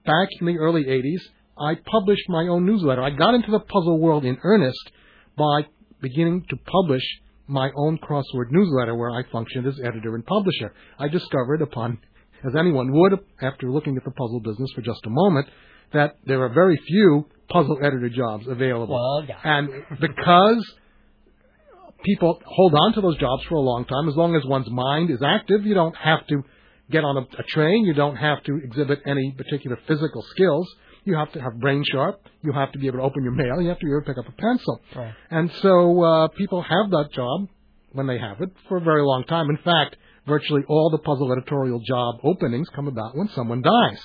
[0.06, 1.22] back in the early 80s,
[1.58, 3.02] I published my own newsletter.
[3.02, 4.92] I got into the puzzle world in earnest
[5.38, 5.68] by
[6.02, 7.04] beginning to publish
[7.48, 10.74] my own crossword newsletter where I functioned as editor and publisher.
[11.00, 12.00] I discovered upon,
[12.46, 15.48] as anyone would after looking at the puzzle business for just a moment,
[15.94, 18.96] that there are very few puzzle editor jobs available.
[18.96, 19.40] Well, yeah.
[19.44, 20.64] And because
[22.04, 25.10] people hold on to those jobs for a long time as long as one's mind
[25.10, 25.66] is active.
[25.66, 26.44] You don't have to
[26.92, 27.86] get on a, a train.
[27.86, 30.68] You don't have to exhibit any particular physical skills.
[31.06, 32.22] You have to have brain sharp.
[32.44, 33.62] You have to be able to open your mail.
[33.62, 34.82] You have to be able to pick up a pencil.
[34.96, 35.14] Right.
[35.30, 37.48] And so uh, people have that job
[37.92, 39.50] when they have it for a very long time.
[39.50, 39.96] In fact,
[40.30, 44.00] virtually all the puzzle editorial job openings come about when someone dies.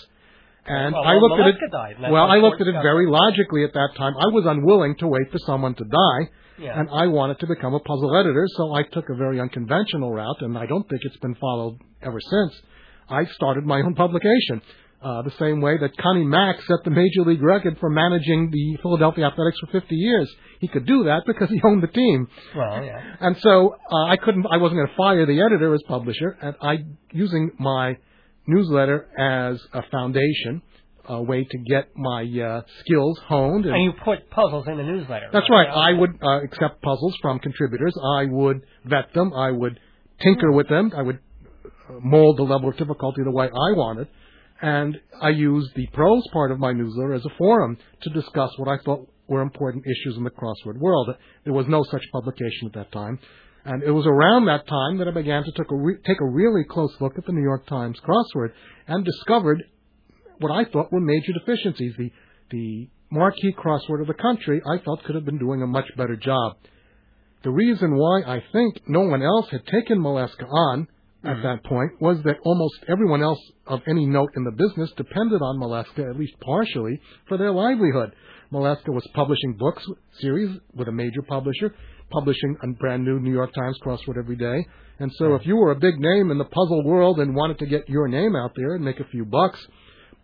[0.66, 1.56] And Well, I looked at it.
[1.70, 4.14] Died, well, I looked at it very logically at that time.
[4.18, 6.80] I was unwilling to wait for someone to die, Yeah.
[6.80, 10.40] and I wanted to become a puzzle editor, so I took a very unconventional route,
[10.40, 12.62] and I don't think it's been followed ever since.
[13.10, 14.62] I started my own publication.
[15.04, 18.78] Uh, the same way that Connie Mack set the major league record for managing the
[18.80, 20.34] Philadelphia Athletics for 50 years.
[20.60, 22.26] He could do that because he owned the team.
[22.56, 23.02] Well, yeah.
[23.20, 26.54] And so uh, I couldn't, I wasn't going to fire the editor as publisher, and
[26.62, 26.76] I,
[27.12, 27.98] using my
[28.46, 30.62] newsletter as a foundation,
[31.06, 33.66] a way to get my uh, skills honed.
[33.66, 35.28] And you put puzzles in the newsletter.
[35.34, 35.68] That's right.
[35.68, 37.94] I would uh, accept puzzles from contributors.
[38.18, 39.34] I would vet them.
[39.34, 39.78] I would
[40.22, 40.92] tinker with them.
[40.96, 41.18] I would
[41.66, 44.08] uh, mold the level of difficulty the way I wanted.
[44.64, 48.66] And I used the prose part of my newsletter as a forum to discuss what
[48.66, 51.10] I thought were important issues in the crossword world.
[51.44, 53.18] There was no such publication at that time.
[53.66, 56.26] And it was around that time that I began to take a, re- take a
[56.26, 58.52] really close look at the New York Times crossword
[58.86, 59.64] and discovered
[60.38, 61.92] what I thought were major deficiencies.
[61.98, 62.10] The,
[62.50, 66.16] the marquee crossword of the country, I felt could have been doing a much better
[66.16, 66.56] job.
[67.42, 70.88] The reason why I think no one else had taken Maleska on
[71.26, 75.40] at that point was that almost everyone else of any note in the business depended
[75.42, 78.12] on Maleska, at least partially, for their livelihood.
[78.52, 79.84] Maleska was publishing books
[80.20, 81.74] series with a major publisher,
[82.10, 84.64] publishing a brand new New York Times crossword every day.
[84.98, 87.66] And so if you were a big name in the puzzle world and wanted to
[87.66, 89.58] get your name out there and make a few bucks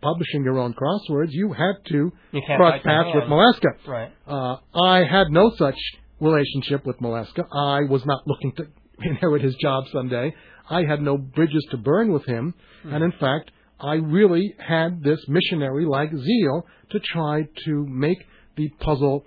[0.01, 3.25] publishing your own crosswords, you had to You cross paths with.
[3.25, 3.87] Maleska.
[3.87, 4.13] Right.
[4.27, 5.77] Uh, I had no such
[6.21, 7.45] relationship with Maleska.
[7.53, 8.67] I was not looking to
[9.03, 10.33] inherit his job someday.
[10.71, 12.55] I had no bridges to burn with him.
[12.85, 18.19] And in fact, I really had this missionary like zeal to try to make
[18.57, 19.25] the puzzle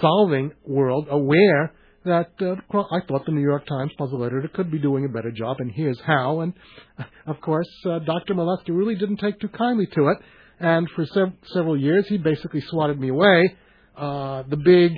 [0.00, 1.72] solving world aware
[2.04, 2.56] that uh,
[2.90, 5.72] I thought the New York Times puzzle editor could be doing a better job, and
[5.72, 6.40] here's how.
[6.40, 6.52] And
[7.26, 8.34] of course, uh, Dr.
[8.34, 10.18] Maleska really didn't take too kindly to it,
[10.60, 13.56] and for sev- several years he basically swatted me away.
[13.96, 14.92] Uh, the big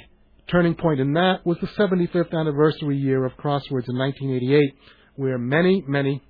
[0.51, 4.75] turning point in that was the 75th anniversary year of Crosswords in 1988,
[5.17, 6.23] where many, many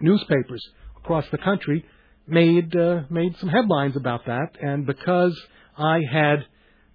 [0.00, 0.64] newspapers
[0.96, 1.84] across the country
[2.26, 5.38] made uh, made some headlines about that, and because
[5.76, 6.44] I had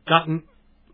[0.08, 0.44] gotten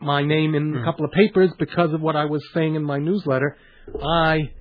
[0.02, 3.00] my name in a couple of papers because of what I was saying in my
[3.00, 3.58] newsletter,
[4.04, 4.52] I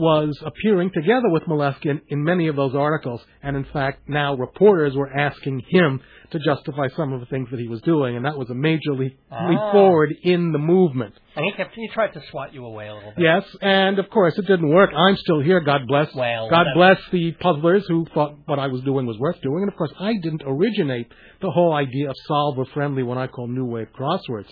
[0.00, 4.94] was appearing together with Maleska in, many of those articles, and in fact, now reporters
[4.96, 6.00] were asking him
[6.32, 8.92] to justify some of the things that he was doing, and that was a major
[8.92, 9.72] leap, leap Ah.
[9.72, 11.14] forward in the movement.
[11.36, 13.22] And he kept he tried to swat you away a little bit.
[13.24, 14.90] Yes, and of course it didn't work.
[14.96, 16.14] I'm still here, God bless.
[16.14, 19.62] Well, God bless the puzzlers who thought what I was doing was worth doing.
[19.62, 21.06] And of course, I didn't originate
[21.40, 24.50] the whole idea of solver friendly, what I call new wave crosswords.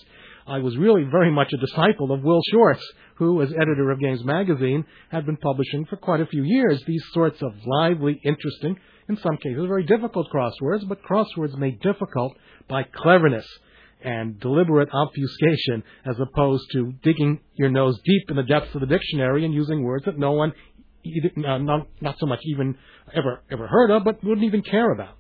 [0.49, 2.81] I was really very much a disciple of Will Shortz,
[3.17, 7.05] who, as editor of Games Magazine, had been publishing for quite a few years these
[7.13, 8.79] sorts of lively, interesting,
[9.11, 12.33] in some cases very difficult crosswords, but crosswords made difficult
[12.67, 13.47] by cleverness
[14.03, 18.87] and deliberate obfuscation as opposed to digging your nose deep in the depths of the
[18.87, 20.55] dictionary and using words that no one,
[21.47, 22.75] uh, not, not so much even
[23.15, 25.17] ever, ever heard of, but wouldn't even care about.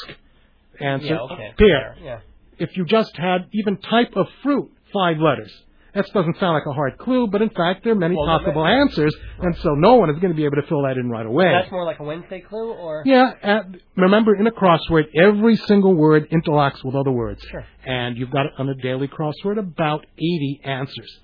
[0.81, 1.55] Answer yeah, okay.
[1.59, 1.97] pear.
[2.03, 2.21] Yeah.
[2.59, 5.53] If you just had even type of fruit, five letters.
[5.95, 8.63] That doesn't sound like a hard clue, but in fact there are many Well, possible
[8.63, 11.11] that- answers, and so no one is going to be able to fill that in
[11.11, 11.51] right away.
[11.51, 13.63] That's more like a Wednesday clue, or Yeah, uh,
[13.97, 17.45] remember in a crossword, every single word interlocks with other words.
[17.51, 17.65] Sure.
[17.85, 21.19] And you've got on a daily crossword about 80 answers.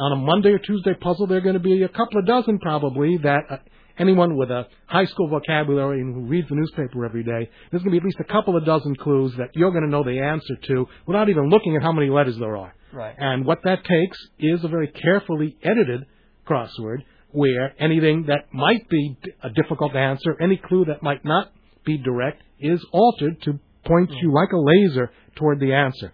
[0.00, 2.58] On a Monday or Tuesday puzzle, there are going to be a couple of dozen
[2.60, 3.56] probably that uh,
[4.02, 7.84] anyone with a high school vocabulary and who reads the newspaper every day, there's going
[7.84, 10.18] to be at least a couple of dozen clues that you're going to know the
[10.20, 12.74] answer to without even looking at how many letters there are.
[12.92, 13.14] right.
[13.16, 16.04] And what that takes is a very carefully edited
[16.46, 16.98] crossword
[17.30, 21.52] where anything that might be a difficult answer, any clue that might not
[21.84, 26.12] be direct, is altered to point you like a laser toward the answer.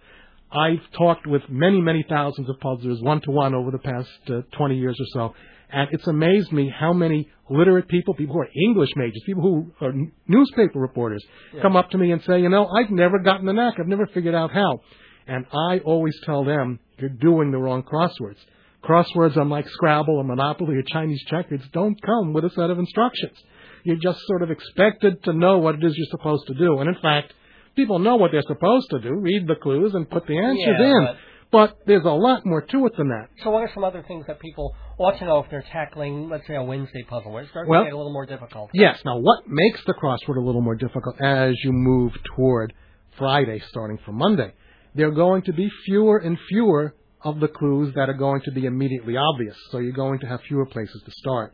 [0.51, 4.41] I've talked with many, many thousands of puzzlers one to one over the past uh,
[4.57, 5.35] 20 years or so,
[5.71, 9.87] and it's amazed me how many literate people, people who are English majors, people who
[9.87, 9.93] are
[10.27, 11.25] newspaper reporters,
[11.63, 14.07] come up to me and say, you know, I've never gotten the knack, I've never
[14.07, 14.81] figured out how.
[15.27, 18.39] And I always tell them, you're doing the wrong crosswords.
[18.83, 23.37] Crosswords, unlike Scrabble or Monopoly or Chinese checkers, don't come with a set of instructions.
[23.85, 26.79] You're just sort of expected to know what it is you're supposed to do.
[26.79, 27.33] And in fact,
[27.77, 30.85] people know what they're supposed to do, read the clues and put the answers Yeah,
[30.85, 31.09] in.
[31.51, 33.29] But- there's a lot more to it than that.
[33.43, 36.47] So what are some other things that people ought to know if they're tackling, let's
[36.47, 38.71] say, a Wednesday puzzle, where it starts Well- to get a little more difficult?
[38.75, 39.03] Yes.
[39.05, 42.73] Now, what makes the crossword a little more difficult as you move toward
[43.17, 44.53] Friday, starting from Monday?
[44.95, 48.53] There are going to be fewer and fewer of the clues that are going to
[48.53, 49.57] be immediately obvious.
[49.71, 51.53] So you're going to have fewer places to start.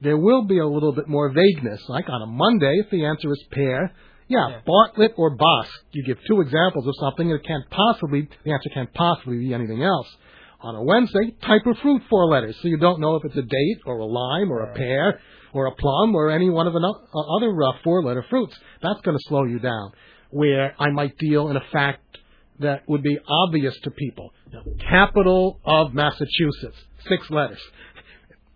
[0.00, 1.82] There will be a little bit more vagueness.
[1.88, 3.92] Like on a Monday, if the answer is pear,
[4.28, 4.60] yeah, Yeah.
[4.66, 5.68] Bartlett or Bosc.
[5.92, 9.82] You give two examples of something that can't possibly, the answer can't possibly be anything
[9.82, 10.06] else.
[10.60, 12.56] On a Wednesday, type of fruit, four letters.
[12.62, 15.20] So you don't know if it's a date or a lime or a pear
[15.52, 18.54] or a plum or any one of the uh, other uh, four letter fruits.
[18.82, 19.92] That's going to slow you down.
[20.30, 22.02] Where I might deal in a fact
[22.58, 24.32] that would be obvious to people.
[24.88, 26.76] Capital of Massachusetts,
[27.08, 27.60] six letters.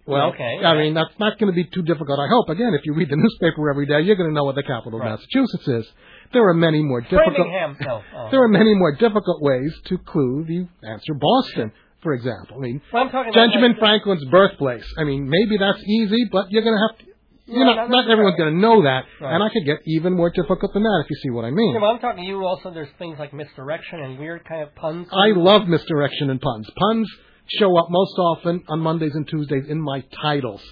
[0.06, 2.48] Well, Okay, I mean, that's not going to be too difficult, I hope.
[2.48, 4.98] Again, if you read the newspaper every day, you're going to know what the capital
[4.98, 5.12] Right.
[5.12, 5.92] of Massachusetts is.
[6.32, 7.34] There are many more difficult.
[7.36, 7.76] Framingham.
[7.80, 8.02] No.
[8.14, 8.28] Oh, oh.
[8.30, 12.56] There are many more difficult ways to clue the answer Boston, for example.
[12.58, 14.84] I mean, Well, I'm talking about Benjamin like, Franklin's birthplace.
[14.98, 17.04] I mean, maybe that's easy, but you're going to have to.
[17.52, 19.34] You're No, not, not not everyone's going to know that, Right.
[19.34, 21.74] and I could get even more difficult than that if you see what I mean.
[21.74, 22.70] Yeah, well, I'm talking to you also.
[22.70, 25.08] There's things like misdirection and weird kind of puns.
[25.12, 26.70] I love misdirection and puns.
[26.76, 27.10] Puns
[27.58, 30.62] show up most often on Mondays and Tuesdays in my titles.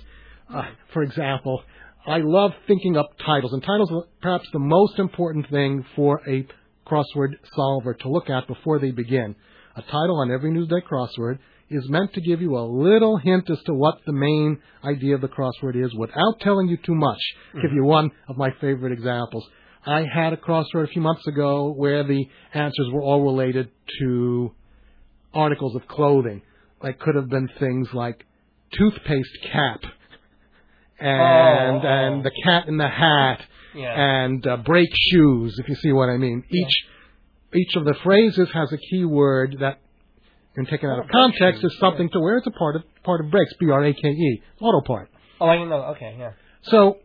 [0.53, 0.63] Uh,
[0.93, 1.63] for example,
[2.07, 6.47] I love thinking up titles, and titles are perhaps the most important thing for a
[6.87, 9.35] crossword solver to look at before they begin.
[9.77, 11.39] A title on every Newsday crossword
[11.71, 15.21] is meant to give you a little hint as to what the main idea of
[15.21, 17.21] the crossword is without telling you too much.
[17.61, 19.47] Give you one of my favorite examples.
[19.85, 24.53] I had a crossword a few months ago where the answers were all related to
[25.35, 26.43] articles of clothing.
[26.83, 28.25] Like could have been things like
[28.73, 29.81] toothpaste cap
[31.01, 31.89] and Oh, oh.
[31.89, 33.41] and the cat in the hat
[33.75, 33.95] Yeah.
[34.25, 36.43] and uh, brake shoes if you see what I mean.
[36.51, 36.75] Each
[37.55, 39.79] each of the phrases has a key word that
[40.55, 43.25] when taken out of context shoes, is something to where it's a part of part
[43.25, 45.09] of brakes, B R A K E, auto part.
[45.41, 45.83] Oh, I know.
[45.97, 46.33] Okay, yeah.
[46.63, 46.99] So,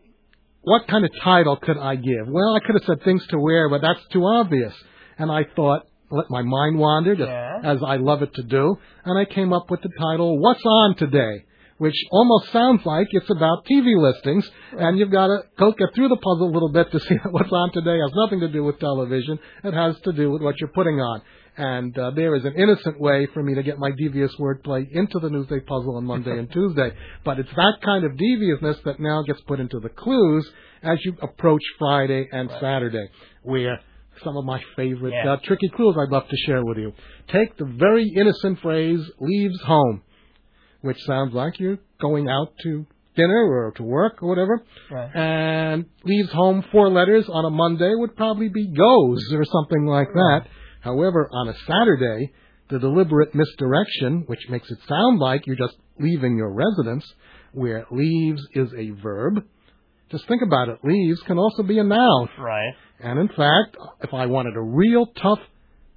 [0.62, 2.26] what kind of title could I give?
[2.26, 4.74] Well, I could have said things to wear, but that's too obvious.
[5.18, 7.60] And I thought, let my mind wander, just Yeah.
[7.62, 10.94] as I love it to do, and I came up with the title, What's On
[10.96, 11.44] Today?
[11.78, 16.08] Which almost sounds like it's about TV listings, and you've got to go get through
[16.08, 18.62] the puzzle a little bit to see that what's on today has nothing to do
[18.62, 19.40] with television.
[19.64, 21.22] It has to do with what you're putting on.
[21.56, 25.18] And uh, there is an innocent way for me to get my devious wordplay into
[25.20, 26.90] the Newsday puzzle on Monday and Tuesday.
[27.24, 30.48] But it's that kind of deviousness that now gets put into the clues
[30.82, 33.08] as you approach Friday and Saturday,
[33.42, 33.80] where
[34.22, 35.32] some of my favorite Yeah.
[35.32, 36.92] uh, tricky clues I'd love to share with you.
[37.28, 40.02] Take the very innocent phrase "leaves home,"
[40.82, 42.86] which sounds like you're going out to
[43.16, 45.10] dinner or to work or whatever, Right.
[45.14, 50.08] and leaves home four letters on a Monday would probably be goes or something like
[50.12, 50.46] that.
[50.80, 52.32] However, on a Saturday,
[52.68, 57.04] the deliberate misdirection, which makes it sound like you're just leaving your residence,
[57.52, 59.44] where leaves is a verb.
[60.10, 60.78] Just think about it.
[60.84, 62.28] Leaves can also be a noun.
[62.38, 62.74] Right.
[63.00, 65.40] And in fact, if I wanted a real tough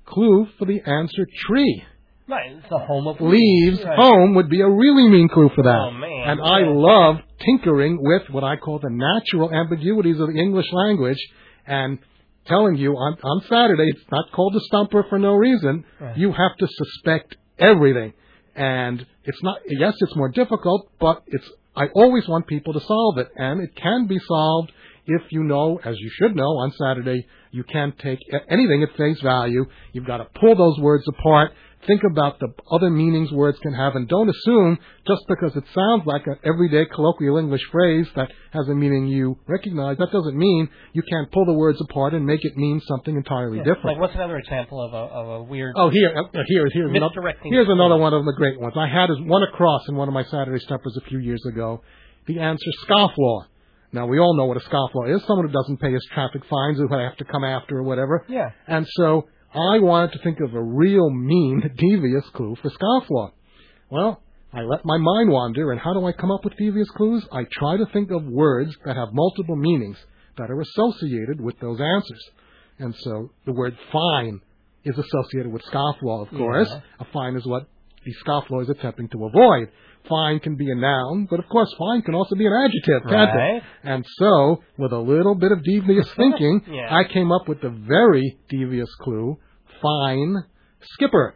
[0.05, 1.83] clue for the answer tree,
[2.29, 2.51] Right.
[2.57, 3.97] It's the home of leaves Right.
[3.97, 5.79] home would be a really mean clue for that.
[5.79, 6.29] Oh, man.
[6.29, 11.25] And I love tinkering with what I call the natural ambiguities of the English language
[11.65, 11.99] and
[12.45, 15.85] telling you on, on Saturday, it's not called a stumper for no reason.
[16.01, 16.17] Right.
[16.17, 18.11] You have to suspect everything.
[18.55, 23.19] And it's not, yes, it's more difficult, but it's, I always want people to solve
[23.19, 23.29] it.
[23.37, 24.73] And it can be solved
[25.07, 29.19] if you know, as you should know, on Saturday, you can't take anything at face
[29.21, 29.65] value.
[29.93, 31.51] You've got to pull those words apart.
[31.85, 34.77] Think about the other meanings words can have and don't assume
[35.07, 39.37] just because it sounds like an everyday colloquial English phrase that has a meaning you
[39.47, 43.15] recognize, that doesn't mean you can't pull the words apart and make it mean something
[43.15, 43.63] entirely Yeah.
[43.63, 43.85] different.
[43.85, 45.73] Like, what's another example of a of a weird?
[45.77, 48.73] Oh, here, uh, here, here's another, here's another one of the great ones.
[48.75, 51.81] I had one across in one of my Saturday stumpers a few years ago.
[52.25, 53.43] The answer, scofflaw.
[53.91, 55.21] Now, we all know what a scofflaw is.
[55.25, 58.25] Someone who doesn't pay his traffic fines who I have to come after or whatever.
[58.27, 58.51] Yeah.
[58.67, 63.31] And so I wanted to think of a real mean, devious clue for scofflaw.
[63.89, 64.21] Well,
[64.53, 67.25] I let my mind wander, and how do I come up with devious clues?
[67.31, 69.97] I try to think of words that have multiple meanings
[70.37, 72.29] that are associated with those answers.
[72.79, 74.41] And so the word fine
[74.83, 76.69] is associated with scofflaw, of course.
[76.69, 76.79] Yeah.
[76.99, 77.67] A fine is what
[78.05, 79.69] the scofflaw is attempting to avoid.
[80.07, 83.35] Fine can be a noun, but of course fine can also be an adjective, can't
[83.35, 83.55] Right.
[83.57, 83.63] it?
[83.83, 86.87] And so, with a little bit of devious thinking, Yeah.
[86.95, 89.37] I came up with the very devious clue,
[89.81, 90.35] fine
[90.93, 91.35] skipper,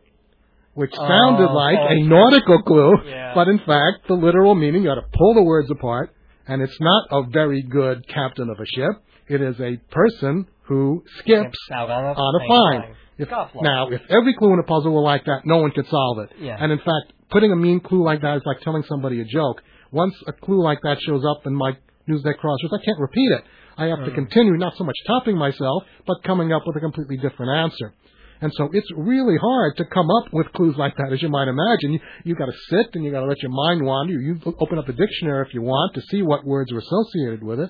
[0.73, 3.33] which Oh, sounded like a nautical clue, Yeah.
[3.35, 6.11] but in fact, the literal meaning, you got to pull the words apart,
[6.47, 8.91] and it's not a very good captain of a ship.
[9.27, 12.95] It is a person who skips out on a, on a fine.
[13.21, 13.29] If,
[13.61, 16.29] now, if every clue in a puzzle were like that, no one could solve it.
[16.39, 16.57] Yeah.
[16.59, 19.61] And in fact, putting a mean clue like that is like telling somebody a joke.
[19.91, 21.71] Once a clue like that shows up in my
[22.09, 23.43] Newsday crosswords, I can't repeat it.
[23.77, 24.15] I have to Mm.
[24.15, 27.93] continue not so much topping myself, but coming up with a completely different answer.
[28.41, 31.47] And so it's really hard to come up with clues like that, as you might
[31.47, 31.93] imagine.
[31.93, 34.13] You, you got to sit and you got to let your mind wander.
[34.13, 37.59] You open up the dictionary if you want to see what words are associated with
[37.59, 37.69] it.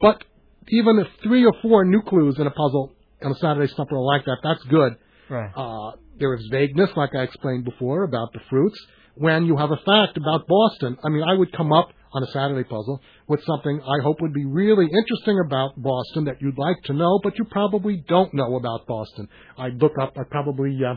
[0.00, 0.24] But
[0.68, 4.04] even if three or four new clues in a puzzle on a Saturday stumper are
[4.04, 4.96] like that, that's good.
[5.28, 5.50] Right.
[5.54, 8.78] Uh, there is vagueness, like I explained before, about the fruits.
[9.14, 12.26] When you have a fact about Boston, I mean, I would come up on a
[12.28, 16.76] Saturday puzzle with something I hope would be really interesting about Boston that you'd like
[16.84, 19.28] to know, but you probably don't know about Boston.
[19.56, 20.96] I'd look up, I'd probably uh,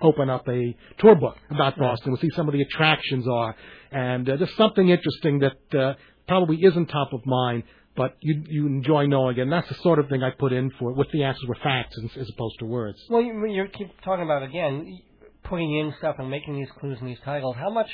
[0.00, 2.12] open up a tour book about Boston.
[2.12, 3.54] We'll see some of the attractions are,
[3.90, 5.94] and uh, just something interesting that uh,
[6.28, 7.64] probably isn't top of mind,
[7.96, 9.40] but you you enjoy knowing.
[9.40, 11.56] And that's the sort of thing I put in for it with the answers were
[11.62, 12.98] facts as, as opposed to words.
[13.10, 15.00] Well, you, you keep talking about again
[15.44, 17.56] putting in stuff and making these clues and these titles.
[17.58, 17.88] How much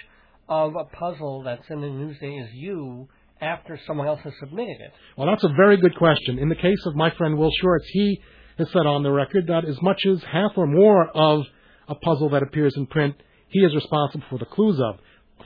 [0.48, 3.08] of a puzzle that's in the Newsday is you
[3.40, 4.92] after someone else has submitted it?
[5.16, 6.38] Well, that's a very good question.
[6.38, 8.20] In the case of my friend Will Shortz, he
[8.58, 11.44] has said on the record that as much as half or more of
[11.88, 13.14] a puzzle that appears in print,
[13.48, 14.98] he is responsible for the clues of.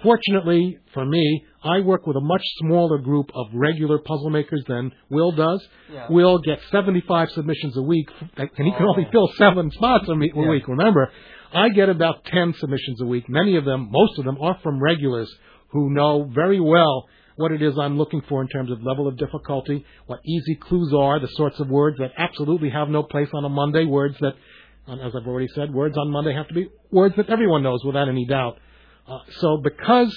[0.02, 4.92] Fortunately for me, I work with a much smaller group of regular puzzle makers than
[5.10, 5.66] Will does.
[5.92, 6.06] Yeah.
[6.08, 8.90] Will gets 75 submissions a week, and he can Oh.
[8.90, 10.48] only fill seven spots a me- a Yeah.
[10.50, 10.68] week.
[10.68, 11.10] Remember,
[11.52, 13.28] I get about 10 submissions a week.
[13.28, 15.28] Many of them, most of them, are from regulars
[15.70, 19.16] who know very well what it is I'm looking for in terms of level of
[19.16, 23.44] difficulty, what easy clues are, the sorts of words that absolutely have no place on
[23.44, 24.34] a Monday, words that,
[24.88, 28.08] as I've already said, words on Monday have to be words that everyone knows without
[28.08, 28.58] any doubt.
[29.08, 30.14] Uh, so because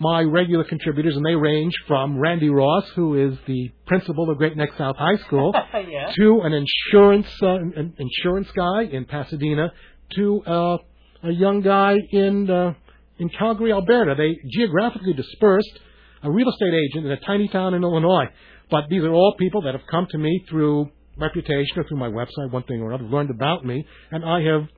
[0.00, 4.56] my regular contributors, and they range from Randy Ross, who is the principal of Great
[4.56, 6.12] Neck South High School, yeah.
[6.16, 9.72] to an insurance uh, an insurance guy in Pasadena,
[10.14, 10.76] to uh,
[11.24, 12.74] a young guy in uh,
[13.18, 14.14] in Calgary, Alberta.
[14.16, 15.78] They geographically dispersed,
[16.22, 18.26] a real estate agent in a tiny town in Illinois.
[18.70, 22.08] But these are all people that have come to me through reputation or through my
[22.08, 24.68] website, one thing or another, learned about me, and I have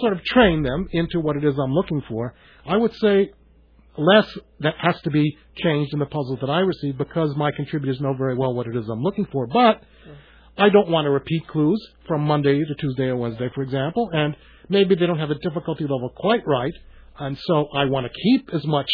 [0.00, 2.34] sort of train them into what it is I'm looking for.
[2.66, 3.30] I would say
[3.98, 4.26] less
[4.60, 8.14] that has to be changed in the puzzles that I receive because my contributors know
[8.14, 9.46] very well what it is I'm looking for.
[9.46, 9.82] But
[10.58, 14.34] I don't want to repeat clues from Monday to Tuesday or Wednesday, for example, and
[14.68, 16.72] maybe they don't have a difficulty level quite right,
[17.18, 18.88] and so I want to keep as much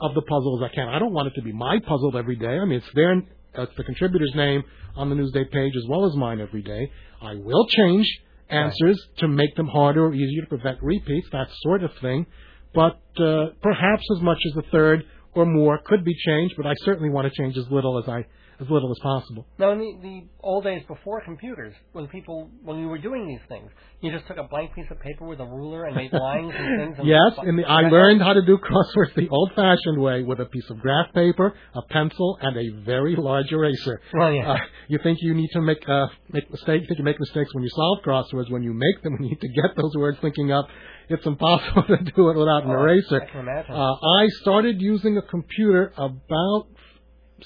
[0.00, 0.88] of the puzzle as I can.
[0.88, 2.56] I don't want it to be my puzzle every day.
[2.58, 4.62] I mean, it's their, it's the contributor's name
[4.96, 6.90] on the Newsday page as well as mine every day.
[7.20, 8.06] I will change
[8.50, 12.26] answers to make them harder or easier to prevent repeats, that sort of thing.
[12.74, 16.74] But uh, perhaps as much as a third or more could be changed, but I
[16.84, 18.24] certainly want to change as little as I
[18.60, 19.46] as little as possible.
[19.58, 23.40] Now, in the, the old days before computers, when people, when you were doing these
[23.48, 26.52] things, you just took a blank piece of paper with a ruler and made lines
[26.56, 26.96] and things.
[26.98, 30.46] And Yes, and the, I learned how to do crosswords the old-fashioned way with a
[30.46, 34.00] piece of graph paper, a pencil, and a very large eraser.
[34.12, 34.52] Well, yeah.
[34.52, 34.56] Uh,
[34.88, 36.82] you think you need to make uh, make mistakes?
[36.82, 38.50] You think you make mistakes when you solve crosswords.
[38.50, 40.66] When you make them, you need to get those words thinking up.
[41.08, 43.22] It's impossible to do it without an Oh, eraser.
[43.22, 43.48] I can.
[43.48, 46.66] Uh, I started using a computer about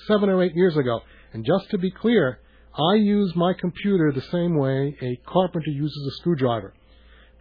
[0.07, 1.01] seven or eight years ago.
[1.33, 2.41] And just to be clear,
[2.75, 6.75] I use my computer the same way a carpenter uses a screwdriver.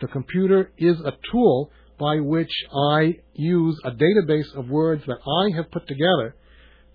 [0.01, 5.55] The computer is a tool by which I use a database of words that I
[5.55, 6.35] have put together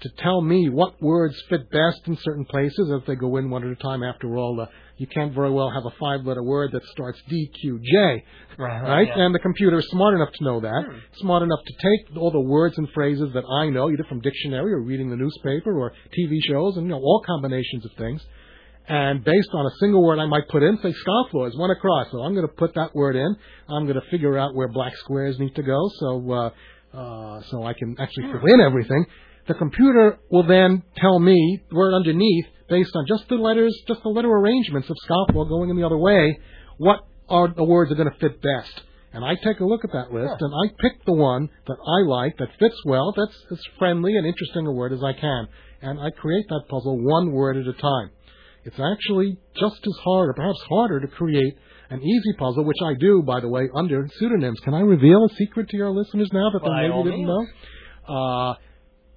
[0.01, 3.65] to tell me what words fit best in certain places as they go in one
[3.65, 4.03] at a time.
[4.03, 4.67] After all, uh,
[4.99, 8.25] you can't very well have a five-letter word that starts D, Q, J,
[8.59, 8.83] Right.
[8.83, 9.09] right?
[9.09, 9.25] yeah.
[9.25, 10.85] And the computer is smart enough to know that.
[10.87, 10.99] Hmm.
[11.17, 14.73] Smart enough to take all the words and phrases that I know, either from dictionary
[14.73, 18.23] or reading the newspaper or TV shows, and you know all combinations of things.
[18.89, 22.07] And based on a single word I might put in, say scofflaws, one across.
[22.13, 23.37] So I'm going to put that word in.
[23.69, 26.51] I'm going to figure out where black squares need to go, so uh,
[26.97, 29.05] uh, so I can actually fill in everything.
[29.49, 34.03] The computer will then tell me the word underneath, based on just the letters, just
[34.03, 36.39] the letter arrangements of scofflaw going in the other way,
[36.79, 38.83] what are the words that are going to fit best.
[39.13, 42.09] And I take a look at that list, and I pick the one that I
[42.09, 45.49] like, that fits well, that's as friendly and interesting a word as I can.
[45.81, 48.11] And I create that puzzle one word at a time.
[48.65, 51.55] It's actually just as hard, or perhaps harder, to create
[51.89, 54.59] an easy puzzle, which I do, by the way, under pseudonyms.
[54.65, 57.29] Can I reveal a secret to your listeners now that By they maybe didn't means.
[57.29, 57.47] know?
[58.15, 58.55] Uh,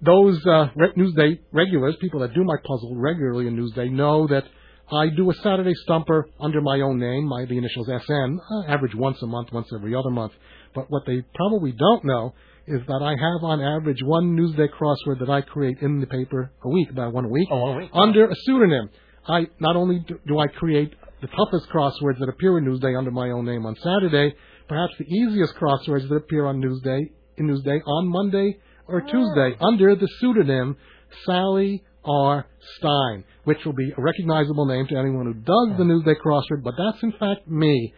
[0.02, 4.43] those uh, Re- Newsday regulars, people that do my puzzle regularly in Newsday, know that
[4.91, 8.95] I do a Saturday stumper under my own name, my the initials SN, uh, average
[8.95, 10.32] once a month, once every other month.
[10.74, 12.34] But what they probably don't know
[12.68, 16.52] is that I have on average one Newsday crossword that I create in the paper
[16.64, 17.89] a week, about one a week, Oh, one week.
[17.93, 18.89] under a pseudonym.
[19.28, 23.12] I not only do, do I create the toughest crosswords that appear in Newsday under
[23.12, 24.34] my own name on Saturday,
[24.68, 27.02] perhaps the easiest crosswords that appear on Newsday
[27.38, 28.58] in Newsday on Monday
[28.90, 30.78] or Tuesday under the pseudonym
[31.26, 32.48] Sally R.
[32.78, 36.74] Stein, which will be a recognizable name to anyone who does the Newsday crossword, but
[36.78, 37.94] that's in fact me.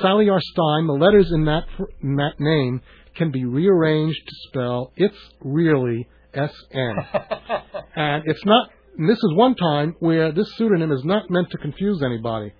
[0.00, 0.40] Sally R.
[0.40, 1.64] Stein, the letters in that,
[2.02, 2.80] in that name
[3.16, 6.96] can be rearranged to spell it's really S-N.
[7.96, 11.58] And it's not, and this is one time where this pseudonym is not meant to
[11.58, 12.52] confuse anybody.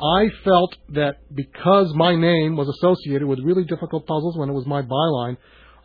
[0.00, 4.66] I felt that because my name was associated with really difficult puzzles when it was
[4.66, 5.36] my byline,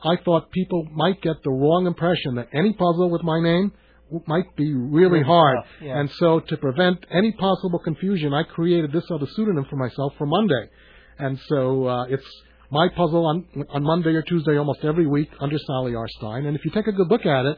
[0.04, 3.72] I thought people might get the wrong impression that any puzzle with my name
[4.28, 5.58] might be really hard.
[5.82, 5.99] yeah.
[5.99, 10.26] And so to prevent any possible confusion, I created this other pseudonym for myself for
[10.28, 10.70] Monday.
[11.18, 12.26] And so uh, it's
[12.72, 16.08] my puzzle on on Monday or Tuesday almost every week under Sally R.
[16.18, 16.45] Stein.
[16.45, 17.58] And if you take a good look at it,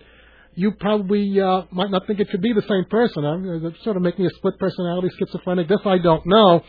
[0.56, 3.26] you probably uh, might not think it could be the same person.
[3.26, 5.68] I'm uh, sort of making a split personality schizophrenic.
[5.68, 6.62] This I don't know,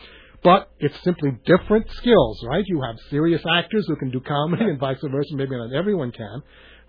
[0.42, 2.64] but it's simply different skills, right?
[2.66, 5.34] You have serious actors who can do comedy and vice versa.
[5.34, 6.42] Maybe not everyone can,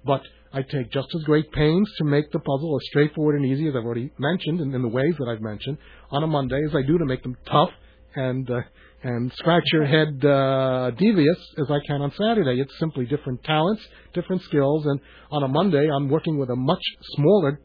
[0.05, 0.21] but
[0.53, 3.75] I take just as great pains to make the puzzle as straightforward and easy as
[3.75, 5.77] I've already mentioned, and in the ways that I've mentioned
[6.11, 7.69] on a Monday as I do to make them tough
[8.15, 8.61] and uh,
[9.03, 12.59] and scratch your head uh, devious as I can on Saturday.
[12.59, 13.81] It's simply different talents,
[14.13, 14.99] different skills, and
[15.31, 16.81] on a Monday I'm working with a much
[17.15, 17.61] smaller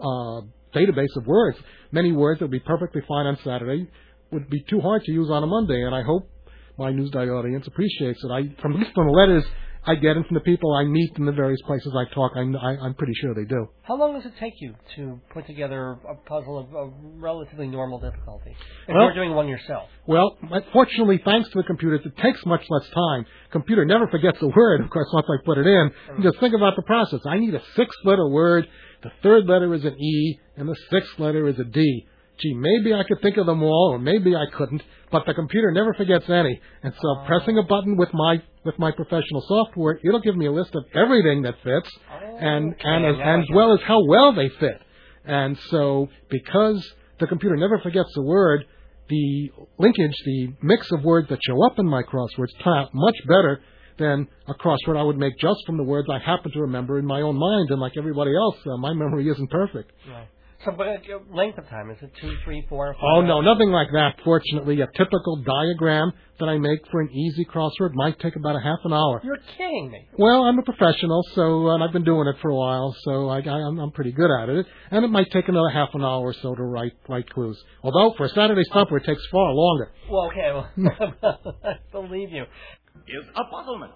[0.00, 0.40] uh,
[0.74, 1.58] database of words.
[1.92, 3.88] Many words that would be perfectly fine on Saturday
[4.32, 6.30] would be too hard to use on a Monday, and I hope
[6.78, 8.30] my Newsday audience appreciates it.
[8.30, 9.44] I, from at least from the letters
[9.86, 12.40] I get and from the people I meet in the various places I talk, I,
[12.40, 13.66] I, I'm pretty sure they do.
[13.82, 17.98] How long does it take you to put together a puzzle of, of relatively normal
[17.98, 18.54] difficulty?
[18.86, 19.88] If Well- you're doing one yourself.
[20.06, 20.36] Well,
[20.72, 23.24] fortunately, thanks to the computers, it takes much less time.
[23.50, 25.90] Computer never forgets a word, of course, once I put it in.
[26.18, 27.20] You just think about the process.
[27.26, 28.66] I need a six-letter word.
[29.02, 32.06] The third letter is an E, and the sixth letter is a D.
[32.40, 34.82] Gee, maybe I could think of them all, or maybe I couldn't.
[35.10, 36.60] But the computer never forgets any.
[36.82, 40.52] And so, pressing a button with my with my professional software, it'll give me a
[40.52, 41.90] list of everything that fits,
[42.38, 44.80] and Okay, and as, and as well as how well they fit.
[45.24, 46.86] And so, because
[47.20, 48.64] the computer never forgets a word,
[49.08, 53.16] the linkage, the mix of words that show up in my crosswords turn out much
[53.26, 53.60] better
[53.98, 57.04] than a crossword I would make just from the words I happen to remember in
[57.04, 57.70] my own mind.
[57.70, 59.90] And like everybody else, uh, my memory isn't perfect.
[60.08, 60.28] Right.
[60.64, 60.98] So, but uh,
[61.30, 62.92] length of time is it two, three, four?
[62.94, 64.16] Five Oh no, nothing like that.
[64.24, 68.60] Fortunately, a typical diagram that I make for an easy crossword might take about a
[68.60, 69.20] half an hour.
[69.22, 70.08] You're kidding me.
[70.18, 73.38] Well, I'm a professional, so and I've been doing it for a while, so I,
[73.38, 74.66] I, I'm, I'm pretty good at it.
[74.90, 77.56] And it might take another half an hour or so to write write clues.
[77.84, 79.92] Although for a Saturday stumper, it takes far longer.
[80.10, 80.50] Well, okay.
[80.52, 80.70] Well,
[81.64, 82.42] I believe you.
[82.42, 83.92] Is a puzzlement.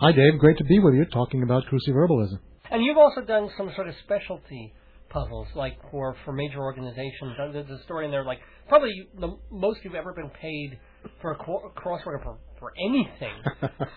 [0.00, 0.38] Hi, Dave.
[0.38, 2.38] Great to be with you, talking about cruciverbalism.
[2.70, 4.74] And you've also done some sort of specialty
[5.10, 7.32] puzzles, like for for major organizations.
[7.40, 8.38] Uh, There's a story in there, like
[8.68, 10.78] probably the most you've ever been paid
[11.20, 13.34] for a qu- crossword or for for anything.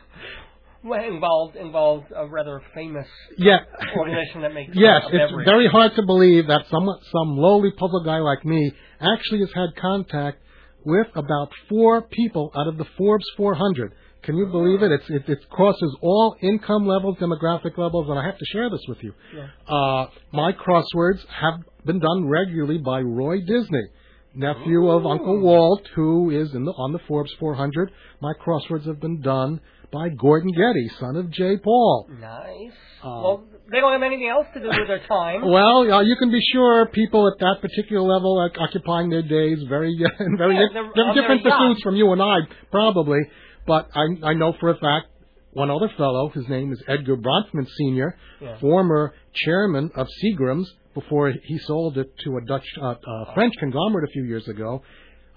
[0.83, 3.05] Well, involved involved a rather famous
[3.37, 3.59] Yeah.
[3.95, 8.17] organization that makes Yes, it's very hard to believe that some some lowly puzzle guy
[8.17, 10.39] like me actually has had contact
[10.83, 13.93] with about four people out of the Forbes 400.
[14.23, 14.91] Can you believe it?
[14.91, 18.81] It's, it, it crosses all income levels, demographic levels, and I have to share this
[18.87, 19.13] with you.
[19.35, 19.47] Yeah.
[19.67, 23.87] Uh, my crosswords have been done regularly by Roy Disney,
[24.35, 27.91] nephew of Uncle Walt, who is in the, on the Forbes 400.
[28.21, 29.59] My crosswords have been done
[29.91, 31.57] by Gordon Getty, son of J.
[31.57, 32.07] Paul.
[32.19, 32.71] Nice.
[33.03, 35.41] Uh, well, they don't have anything else to do with their time.
[35.43, 39.57] Well, uh, you can be sure people at that particular level are occupying their days
[39.67, 42.37] very in very Yeah, they're they're different pursuits from you and I,
[42.69, 43.19] probably.
[43.67, 45.07] But I, I know for a fact
[45.53, 48.57] one other fellow, his name is Edgar Bronfman Sr., Yeah.
[48.59, 54.09] former chairman of Seagram's before he sold it to a Dutch, uh, uh, French conglomerate
[54.09, 54.81] a few years ago.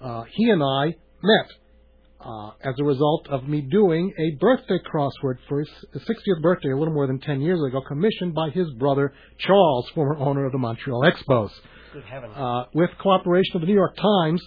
[0.01, 0.85] Uh, he and I
[1.23, 1.47] met
[2.19, 6.77] uh, as a result of me doing a birthday crossword for his 60th birthday a
[6.77, 10.57] little more than 10 years ago, commissioned by his brother Charles, former owner of the
[10.57, 11.51] Montreal Expos.
[11.93, 12.33] Good heavens.
[12.35, 14.41] Uh, with cooperation of the New York Times,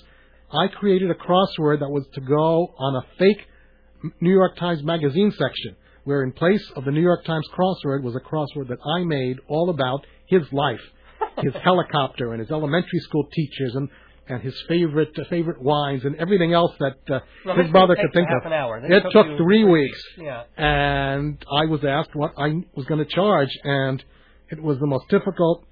[0.50, 3.46] I created a crossword that was to go on a fake
[4.20, 8.14] New York Times magazine section, where in place of the New York Times crossword was
[8.16, 10.80] a crossword that I made all about his life,
[11.38, 13.88] his helicopter, and his elementary school teachers, and
[14.30, 18.12] and his favorite uh, favorite wines, and everything else that uh, Well, his brother could
[18.12, 18.42] think of.
[18.92, 20.42] It took took three weeks Yeah.
[20.57, 24.05] and I was asked what I was going to charge, and
[24.51, 25.64] it was the most difficult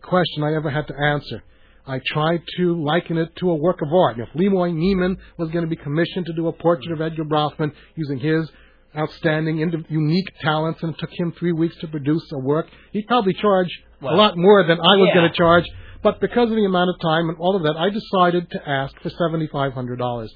[0.00, 1.42] question I ever had to answer.
[1.88, 4.18] I tried to liken it to a work of art.
[4.18, 7.72] If Leroy Neiman was going to be commissioned to do a portrait of Edgar Bronfman
[7.96, 8.48] using his
[8.96, 9.58] outstanding,
[9.88, 13.68] unique talents, and it took him three weeks to produce a work, he'd probably charge
[14.00, 15.20] Well, a lot more than I was yeah.
[15.20, 15.64] going to charge.
[16.02, 18.94] But because of the amount of time and all of that, I decided to ask
[19.02, 20.32] for seventy-five hundred dollars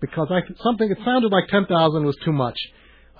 [0.00, 2.56] because I something it sounded like ten thousand was too much.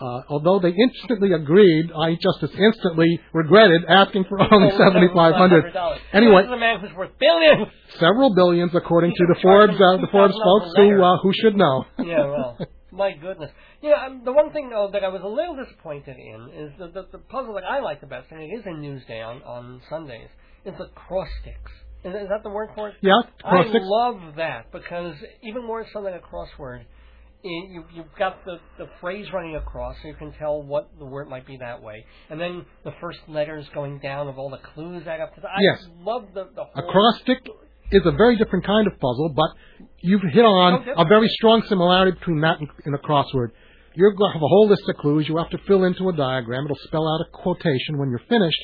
[0.00, 5.34] Uh, although they instantly agreed, I just as instantly regretted asking for only seventy five
[5.36, 5.70] hundred.
[6.12, 7.68] Anyway, this is a man who's worth billions.
[8.00, 11.84] several billions according to the Forbes uh, the Forbes folks who uh, who should know.
[12.04, 12.58] yeah, well,
[12.90, 13.52] my goodness.
[13.82, 16.88] Yeah, um, the one thing though that I was a little disappointed in is the
[16.88, 19.80] the, the puzzle that I like the best, and it is in Newsday on on
[19.88, 20.28] Sundays,
[20.64, 21.70] is the cross sticks.
[22.04, 22.96] Is, is that the word for it?
[23.00, 23.12] yeah,
[23.44, 23.84] I cross six.
[23.86, 25.14] love that because
[25.44, 26.84] even more so than a crossword,
[27.44, 31.04] i you, you've got the, the phrase running across, so you can tell what the
[31.04, 34.60] word might be that way, and then the first letters going down of all the
[34.74, 35.48] clues add up to the.
[35.48, 35.84] I Yes.
[36.00, 36.88] love the the whole.
[36.88, 37.38] acrostic
[37.92, 39.50] is a very different kind of puzzle, but
[40.00, 43.50] you've hit on a very strong similarity between that and, and a crossword.
[43.94, 45.28] You're going to have a whole list of clues.
[45.28, 46.64] You have to fill into a diagram.
[46.64, 48.58] It'll spell out a quotation when you're finished.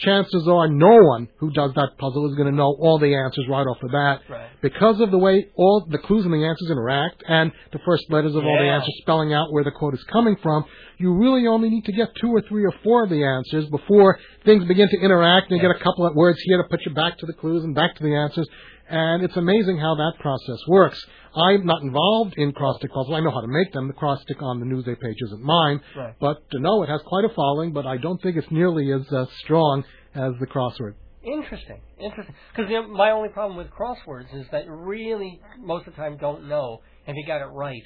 [0.00, 3.46] Chances are no one who does that puzzle is going to know all the answers
[3.48, 4.20] right off the bat.
[4.28, 4.48] Right.
[4.62, 8.34] Because of the way all the clues and the answers interact and the first letters
[8.34, 10.64] of all the answers spelling out where the quote is coming from,
[11.00, 14.18] you really only need to get two or three or four of the answers before
[14.44, 16.92] things begin to interact and you get a couple of words here to put you
[16.92, 18.46] back to the clues and back to the answers.
[18.90, 21.02] And it's amazing how that process works.
[21.34, 23.14] I'm not involved in acrostic puzzles.
[23.14, 23.86] I know how to make them.
[23.86, 25.80] The acrostic on the Newsday page isn't mine.
[25.96, 26.14] Right.
[26.20, 29.10] But uh, no, it has quite a following, but I don't think it's nearly as
[29.10, 29.84] uh, strong
[30.14, 30.94] as the crossword.
[31.22, 32.34] Interesting, interesting.
[32.52, 35.96] Because you know, my only problem with crosswords is that you really most of the
[35.96, 37.84] time don't know if you got it right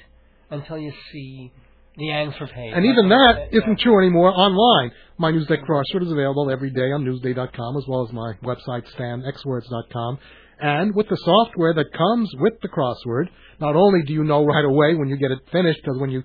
[0.49, 1.51] until you see
[1.97, 2.73] the answer page.
[2.75, 3.59] And even that Yeah.
[3.59, 4.91] isn't true anymore online.
[5.17, 10.17] My Newsday crossword is available every day on Newsday.com as well as my website, stanxwords.com.
[10.59, 13.27] And with the software that comes with the crossword,
[13.59, 16.23] not only do you know right away when you get it finished, because when you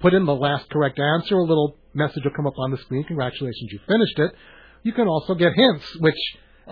[0.00, 3.04] put in the last correct answer, a little message will come up on the screen,
[3.04, 4.32] congratulations, you finished it.
[4.82, 6.18] You can also get hints, which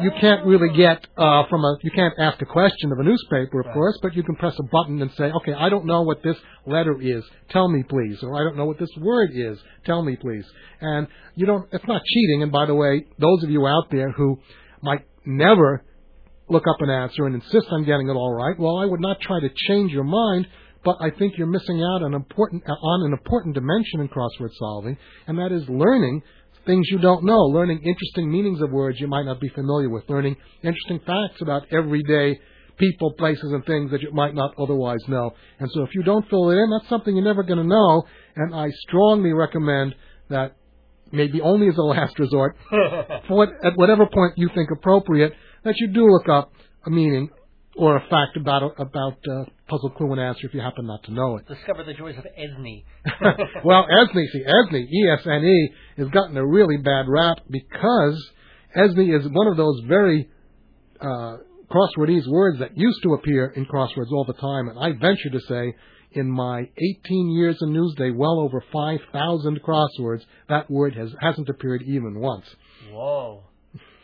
[0.02, 3.60] you can't really get uh, from a, you can't ask a question of a newspaper,
[3.60, 3.74] of Right.
[3.74, 6.36] course, but you can press a button and say, okay, I don't know what this
[6.66, 10.16] letter is, tell me please, or I don't know what this word is, tell me
[10.16, 10.44] please.
[10.80, 14.10] And you don't, it's not cheating, and by the way, those of you out there
[14.12, 14.38] who
[14.82, 15.84] might never
[16.48, 19.20] look up an answer and insist on getting it all right, well, I would not
[19.20, 20.46] try to change your mind,
[20.84, 24.96] but I think you're missing out on important on an important dimension in crossword solving,
[25.26, 26.22] and that is learning
[26.66, 30.04] things you don't know, learning interesting meanings of words you might not be familiar with,
[30.08, 32.38] learning interesting facts about everyday
[32.78, 35.32] people, places, and things that you might not otherwise know.
[35.58, 38.04] And so if you don't fill it in, that's something you're never going to know,
[38.36, 39.94] and I strongly recommend
[40.30, 40.56] that
[41.12, 45.32] maybe only as a last resort, for what, at whatever point you think appropriate,
[45.64, 46.52] that you do look up
[46.86, 47.28] a meaning
[47.76, 51.12] or a fact about about uh, puzzle clue and answer if you happen not to
[51.12, 51.46] know it.
[51.46, 52.84] Discover the joys of Esne.
[53.64, 58.30] well, Esne, see, Esne, E-S-N-E, has gotten a really bad rap because
[58.76, 60.28] Esne is one of those very
[61.00, 61.36] uh,
[61.70, 65.40] crosswordese words that used to appear in crosswords all the time, and I venture to
[65.48, 65.74] say,
[66.12, 66.68] in my
[67.06, 72.46] 18 years in Newsday, well over 5,000 crosswords, that word has hasn't appeared even once.
[72.90, 73.44] Whoa.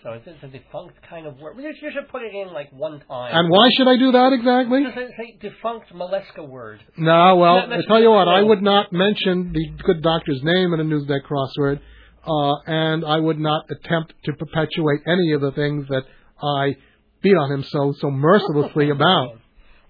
[0.06, 1.56] So it's, it's a defunct kind of word.
[1.58, 3.34] You should- put it in like one time.
[3.34, 4.84] And why should I do that exactly?
[4.84, 6.78] Just say, say defunct Maleska word.
[6.96, 10.78] No, well, I tell you what, I would not mention the good doctor's name in
[10.78, 11.80] a Newsday crossword,
[12.24, 16.04] uh, and I would not attempt to perpetuate any of the things that
[16.40, 16.76] I
[17.20, 19.40] beat on him so so mercilessly about.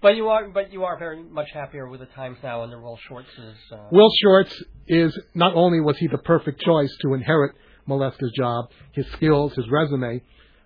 [0.01, 2.97] But you are, but you are very much happier with the times now under Will
[3.07, 3.27] Shortz.
[3.71, 3.77] Uh...
[3.91, 7.51] Will Shortz is not only was he the perfect choice to inherit
[7.87, 10.21] Maleska's job, his skills, his resume,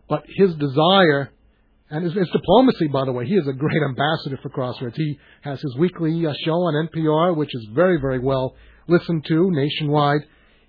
[0.09, 1.31] but his desire
[1.89, 3.25] and his, his diplomacy, by the way.
[3.25, 4.95] He is a great ambassador for crosswords.
[4.95, 8.55] He has his weekly uh, show on NPR, which is very, very well
[8.87, 10.21] listened to nationwide.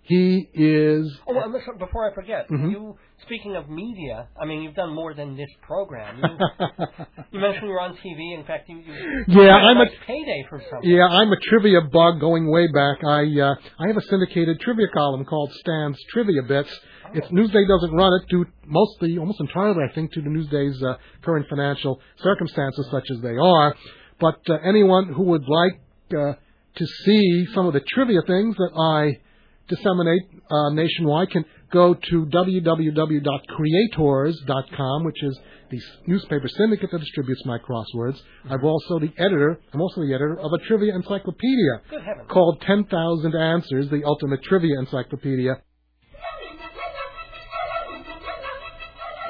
[0.05, 1.07] He is.
[1.28, 2.72] Oh, well, listen, before I forget, Mhm.
[2.72, 6.18] you speaking of media, I mean, you've done more than this program.
[6.18, 6.66] You,
[7.32, 8.34] you mentioned you were on TV.
[8.36, 10.90] In fact, you, you Yeah, I'm a- nice payday for something.
[10.90, 13.05] Yeah, I'm a trivia bug going way back.
[13.05, 16.80] I uh, I have a syndicated trivia column called Stan's Trivia Bits.
[17.14, 20.96] It's Newsday doesn't run it due mostly, almost entirely, I think, to the Newsday's uh,
[21.22, 23.74] current financial circumstances, such as they are.
[24.18, 25.80] But uh, anyone who would like
[26.16, 26.32] uh,
[26.74, 29.20] to see some of the trivia things that I
[29.68, 35.38] disseminate uh, nationwide can go to www.creators.com, which is
[35.70, 38.18] the newspaper syndicate that distributes my crosswords.
[38.48, 39.58] I'm also the editor.
[39.72, 41.80] I'm also the editor of a trivia encyclopedia
[42.28, 45.62] called 10,000 Answers, the ultimate trivia encyclopedia.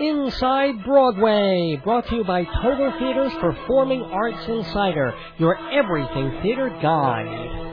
[0.01, 7.72] Inside Broadway, brought to you by Total Theater's Performing Arts Insider, your everything theater guide.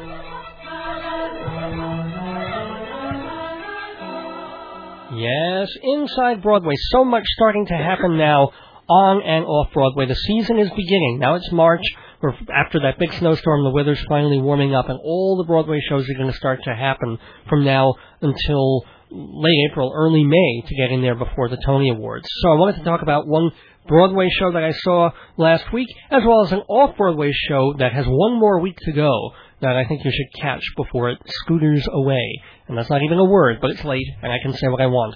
[5.13, 6.75] Yes, inside Broadway.
[6.91, 8.51] So much starting to happen now
[8.87, 10.05] on and off Broadway.
[10.05, 11.17] The season is beginning.
[11.19, 11.81] Now it's March.
[12.21, 16.07] We're, after that big snowstorm, the weather's finally warming up, and all the Broadway shows
[16.09, 20.91] are going to start to happen from now until late April, early May to get
[20.91, 22.27] in there before the Tony Awards.
[22.41, 23.51] So I wanted to talk about one
[23.87, 28.05] Broadway show that I saw last week, as well as an off-Broadway show that has
[28.07, 29.31] one more week to go
[29.61, 32.41] that I think you should catch before it scooters away.
[32.69, 34.85] And that's not even a word, but it's late, and I can say what I
[34.85, 35.15] want.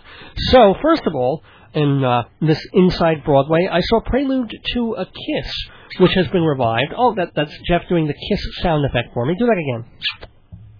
[0.50, 1.44] So, first of all,
[1.74, 5.54] in uh, this Inside Broadway, I saw Prelude to a Kiss,
[6.00, 6.94] which has been revived.
[6.98, 9.36] Oh, that, that's Jeff doing the kiss sound effect for me.
[9.38, 9.86] Do that again.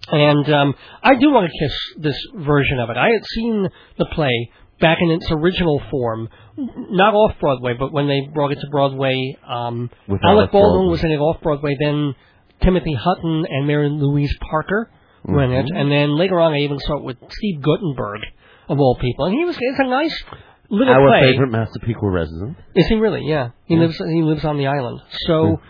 [0.08, 2.96] And um, I do want to kiss this version of it.
[2.96, 4.50] I had seen the play
[4.80, 9.36] back in its original form, not off Broadway, but when they brought it to Broadway,
[9.48, 9.90] um,
[10.22, 10.90] Alec Baldwin.
[10.90, 11.76] was in it off Broadway.
[11.80, 12.14] Then
[12.62, 14.90] Timothy Hutton and Mary Louise Parker
[15.24, 18.20] were in it, and then later on I even saw it with Steve Guttenberg
[18.68, 20.24] of all people, and he was it's a nice
[20.70, 21.32] little Our play.
[21.32, 22.56] favorite Massapequa resident.
[22.74, 23.22] Is he really?
[23.26, 23.80] Yeah, he Yeah.
[23.82, 25.00] lives he lives on the island.
[25.26, 25.60] So,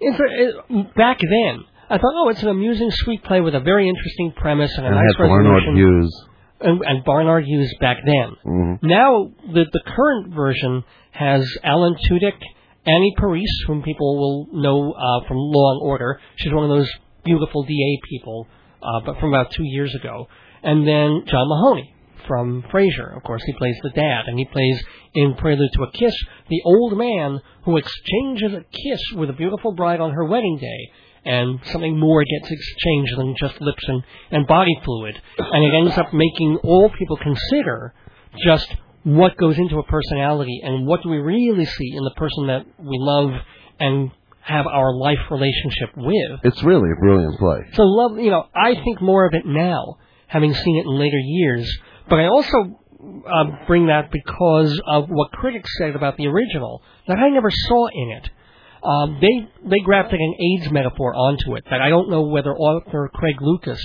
[0.00, 0.24] it's a,
[0.78, 1.60] it, back then.
[1.90, 4.88] I thought, oh, it's an amusing, sweet play with a very interesting premise and a
[4.88, 5.62] And nice had Barnard.
[5.76, 6.26] Hughes.
[6.60, 8.30] And, and Barnard Hughes back then.
[8.46, 8.78] Mhm.
[8.82, 12.40] Now, the the current version has Alan Tudyk,
[12.86, 16.20] Annie Parisse, whom people will know uh, from Law and Order.
[16.36, 16.90] She's one of those
[17.24, 18.46] beautiful DA people,
[18.84, 20.28] uh, but from about two years ago.
[20.62, 21.94] And then John Mahoney
[22.26, 23.16] from Frasier.
[23.16, 24.82] Of course, he plays the dad, and he plays
[25.14, 26.14] in Prelude to a Kiss
[26.48, 30.90] the old man who exchanges a kiss with a beautiful bride on her wedding day.
[31.26, 35.18] And something more gets exchanged than just lips and, and body fluid.
[35.38, 37.94] And it ends up making all people consider
[38.44, 38.74] just
[39.04, 42.66] what goes into a personality and what do we really see in the person that
[42.78, 43.30] we love
[43.80, 44.10] and
[44.44, 46.40] have our life relationship with.
[46.44, 47.60] It's really a brilliant play.
[47.72, 51.18] So love, you know, I think more of it now, having seen it in later
[51.18, 51.78] years.
[52.08, 52.78] But I also
[53.26, 57.86] uh, bring that because of what critics said about the original that I never saw
[57.86, 58.30] in it.
[58.82, 63.10] Um, they they grafted an AIDS metaphor onto it that I don't know whether author
[63.14, 63.80] Craig Lucas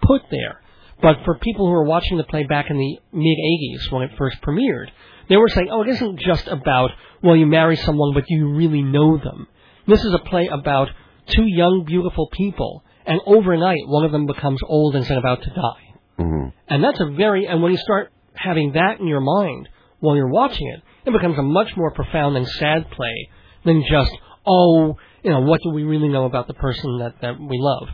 [0.00, 0.60] put there.
[1.02, 4.12] But for people who were watching the play back in the mid 80s when it
[4.16, 4.90] first premiered,
[5.28, 6.90] they were saying, oh, it isn't just about,
[7.22, 9.48] well, you marry someone, but you really know them?
[9.86, 10.88] This is a play about
[11.28, 15.50] two young, beautiful people, and overnight one of them becomes old and is about to
[15.50, 15.94] die.
[16.18, 19.68] hmm And that's a very, and when you start having that in your mind
[20.00, 23.28] while you're watching it, it becomes a much more profound and sad play
[23.64, 24.10] than just,
[24.46, 27.88] oh, you know, what do we really know about the person that, that we love?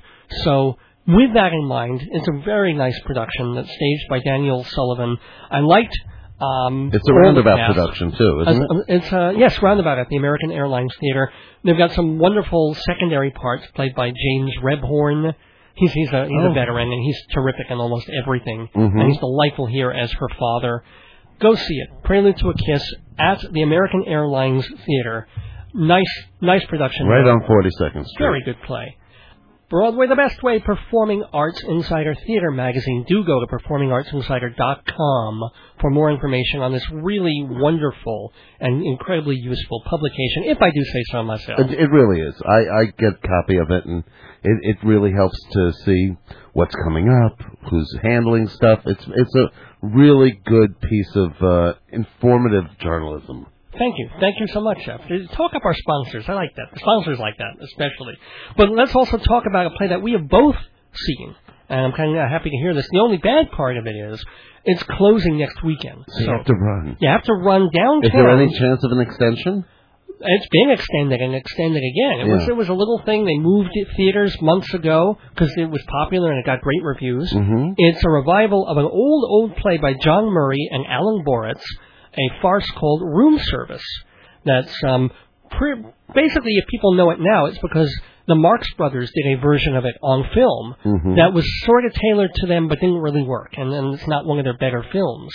[0.45, 0.77] So,
[1.07, 5.17] with that in mind, it's a very nice production that's staged by Daniel Sullivan.
[5.51, 5.97] I liked,
[6.41, 8.69] um, It's a roundabout production too, isn't it?
[8.89, 11.33] It's uh, yes, roundabout at the American Airlines Theater.
[11.65, 15.35] They've got some wonderful secondary parts played by James Rebhorn.
[15.75, 16.51] He's he's a he's Oh.
[16.51, 18.69] a veteran and he's terrific in almost everything.
[18.75, 19.01] Mhm.
[19.01, 20.83] And he's delightful here as her father.
[21.41, 21.89] Go see it.
[22.05, 22.83] Prelude to a Kiss
[23.19, 25.27] at the American Airlines Theater.
[25.73, 27.07] Nice nice production.
[27.07, 28.19] Right on 42nd Street.
[28.25, 28.97] Very good play.
[29.71, 33.05] Broadway the Best Way Performing Arts Insider Theater Magazine.
[33.07, 35.41] Do go to performingartsinsider.com
[35.81, 41.03] for more information on this really wonderful and incredibly useful publication, if I do say
[41.13, 41.61] so myself.
[41.61, 42.35] It, it really is.
[42.45, 44.03] I, I get a copy of it, and
[44.43, 46.17] it, it really helps to see
[46.53, 47.39] what's coming up,
[47.71, 48.81] who's handling stuff.
[48.87, 49.51] It's it's a
[49.83, 53.47] really good piece of uh, informative journalism.
[53.79, 54.09] Thank you.
[54.19, 55.01] Thank you so much, Jeff.
[55.33, 56.25] Talk up our sponsors.
[56.29, 56.67] I like that.
[56.73, 58.15] The sponsors like that, especially.
[58.57, 60.57] But let's also talk about a play that we have both
[60.95, 61.35] seen.
[61.69, 62.89] And I'm kind of happy to hear this.
[62.91, 64.23] The only bad part of it is
[64.65, 66.05] it's closing next weekend.
[66.09, 66.97] So you have to run.
[67.01, 68.05] You have to run downtown.
[68.05, 69.65] Is there any chance of an extension?
[70.23, 72.21] It's been extended and extended again.
[72.21, 72.33] It Yeah.
[72.35, 75.83] was it was a little thing they moved it theaters months ago because it was
[75.89, 77.33] popular and it got great reviews.
[77.33, 77.73] Mm-hmm.
[77.79, 81.63] It's a revival of an old old play by John Murray and Allen Boretz,
[82.15, 83.85] a farce called Room Service.
[84.45, 85.11] That's um
[85.51, 85.85] pre-
[86.15, 87.91] basically if people know it now, it's because
[88.27, 91.17] the Marx Brothers did a version of it on film Mhm.
[91.17, 94.25] that was sort of tailored to them but didn't really work, and, and it's not
[94.27, 95.33] one of their better films.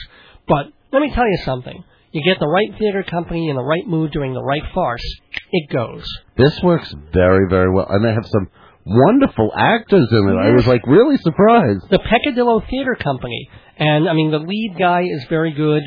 [0.48, 1.84] But let me tell you something.
[2.12, 5.04] You get the right theater company in the right mood doing the right farce,
[5.52, 6.06] it goes.
[6.38, 8.48] This works very, very well, and they have some
[8.86, 10.38] wonderful actors in it.
[10.38, 11.90] I was like really surprised.
[11.90, 15.84] The Peccadillo Theater Company, and I mean the lead guy is very good.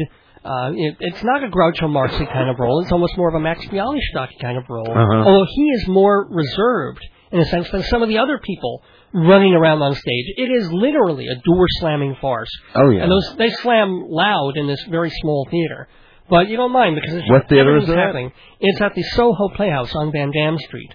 [0.49, 2.80] Uh, it, it's not a Groucho Marxy kind of role.
[2.80, 4.90] It's almost more of a Max Bialystock kind of role.
[4.90, 5.28] Uh-huh.
[5.28, 8.82] Although he is more reserved in a sense than some of the other people
[9.12, 10.26] running around on stage.
[10.36, 12.49] It is literally a door slamming farce.
[12.74, 13.03] Oh yeah.
[13.03, 15.88] And those they slam loud in this very small theater.
[16.30, 18.32] But you don't mind because it's What theater is happening.
[18.61, 20.94] It's at the Soho Playhouse on Vandam Street.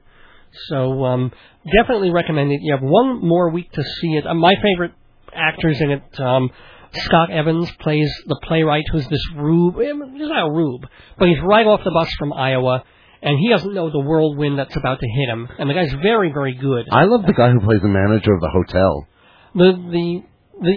[0.68, 1.32] So um,
[1.66, 2.60] definitely recommend it.
[2.62, 4.28] You have one more week to see it.
[4.28, 4.94] Uh, my favorite
[5.34, 6.20] actors in it.
[6.20, 6.52] Um,
[6.96, 9.76] Scott Evans plays the playwright, who's this rube.
[9.80, 10.86] eh, He's not a rube,
[11.18, 12.84] but he's right off the bus from Iowa,
[13.22, 15.48] and he doesn't know the whirlwind that's about to hit him.
[15.58, 16.88] And the guy's very, very good.
[16.92, 19.08] I love the guy who plays the manager of the hotel.
[19.56, 20.24] The the
[20.62, 20.74] the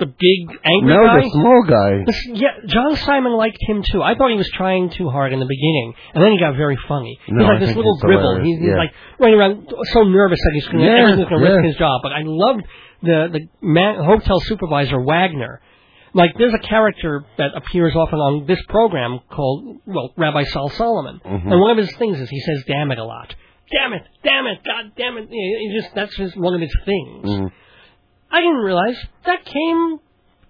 [0.00, 1.16] the big angry no, guy.
[1.16, 2.04] No, the small guy.
[2.06, 4.02] This- Yeah, John Simon liked him too.
[4.02, 6.78] I thought he was trying too hard in the beginning, and then he got very
[6.88, 7.18] funny.
[7.28, 8.22] No, he's like I this little he's gribble.
[8.22, 8.76] hilarious, He's, yeah.
[8.76, 11.36] like running around so nervous that he's going to Yeah, to yeah.
[11.48, 12.00] risk his job.
[12.02, 12.62] But I loved
[13.02, 15.60] the the man, hotel supervisor Wagner.
[16.12, 21.20] Like there's a character that appears often on this program called well Rabbi Saul Solomon,
[21.24, 21.52] Mhm.
[21.52, 23.34] and one of his things is he says "damn it" a lot.
[23.70, 25.28] Damn it, damn it, God damn it!
[25.30, 27.28] He just that's just one of his things.
[27.28, 27.52] Mhm.
[28.32, 29.98] I didn't realize that came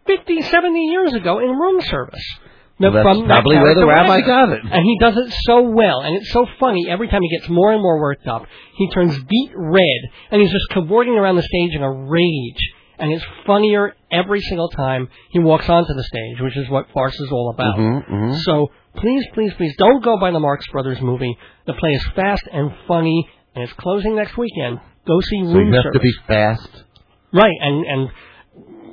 [0.07, 2.39] 50, 70 years ago in room service.
[2.81, 4.61] Well, that's from that probably where the rabbi got it.
[4.65, 6.87] And he does it so well, and it's so funny.
[6.89, 10.01] Every time he gets more and more worked up, he turns beet red,
[10.31, 12.73] and he's just cavorting around the stage in a rage.
[12.99, 17.19] And it's funnier every single time he walks onto the stage, which is what farce
[17.19, 17.79] is all about.
[17.79, 18.35] Mhm, mhm.
[18.41, 21.37] So please, please, please don't go by the Marx Brothers movie.
[21.67, 24.81] The play is fast and funny, and it's closing next weekend.
[25.07, 25.93] Go see So you have Service.
[25.95, 26.85] to be fast.
[27.33, 28.11] Right, and and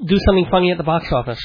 [0.07, 1.41] do something funny at the box office.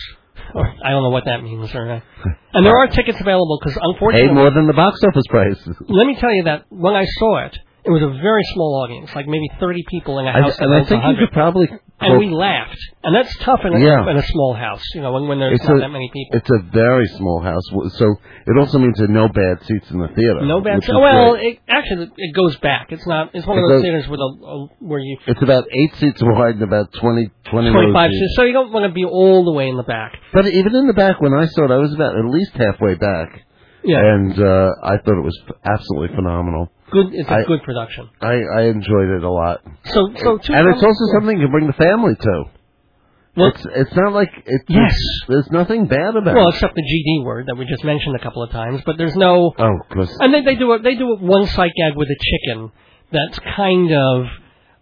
[0.54, 1.74] I don't know what that means.
[1.74, 2.00] Or, uh,
[2.54, 5.56] and there are tickets available because unfortunately, more than the box office price.
[5.88, 9.10] let me tell you that when I saw it, it was a very small audience,
[9.14, 11.68] like maybe 30 people in a house that and I think you could probably.
[12.00, 14.08] and we laughed, and that's tough in a, Yeah.
[14.10, 16.38] in a small house, you know, when, when there's It's not a- that many people.
[16.38, 17.62] It's a very small house,
[17.98, 18.06] so
[18.46, 20.42] it also means there are no bad seats in the theater.
[20.46, 20.82] No bad.
[20.82, 20.94] seats.
[20.94, 22.86] Well, it, actually, it goes back.
[22.90, 23.30] It's not.
[23.34, 25.94] It's one It of those goes- theaters with a, a where you it's about eight
[25.96, 29.44] seats wide and about 20, 20 25 seats, so you don't want to be all
[29.44, 30.12] the way in the back.
[30.32, 32.94] But even in the back, when I saw it, I was about at least halfway
[32.94, 33.42] back,
[33.84, 36.70] Yeah, and uh, I thought it was absolutely phenomenal.
[36.92, 37.06] Good.
[37.12, 38.08] It's a I- good production.
[38.20, 41.50] I, I enjoyed it a lot, So, so two and it's also something you can
[41.52, 42.44] bring the family to.
[43.36, 44.94] Well- it's it's not like it's Yes.
[45.26, 46.34] There's nothing bad about it.
[46.36, 46.54] Well, it.
[46.54, 49.52] except the GD word that we just mentioned a couple of times, but there's no.
[49.58, 49.78] Oh,
[50.20, 52.72] And they they do a they do a one sight gag with a chicken
[53.10, 54.26] that's kind of,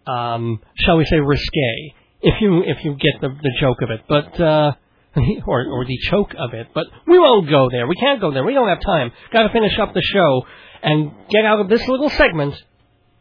[0.06, 1.94] um, shall we say, risque.
[2.22, 4.72] If you if you get the the joke of it, but uh,
[5.46, 7.86] or or the choke of it, but we won't go there.
[7.86, 8.44] We can't go there.
[8.44, 9.12] We don't have time.
[9.32, 10.42] Got to finish up the show
[10.83, 12.55] and get out of this little segment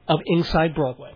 [0.08, 1.14] of Inside Broadway.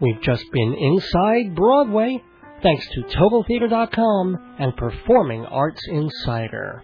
[0.00, 2.22] We've just been inside Broadway
[2.62, 6.82] thanks to TotalTheater.com and Performing Arts Insider.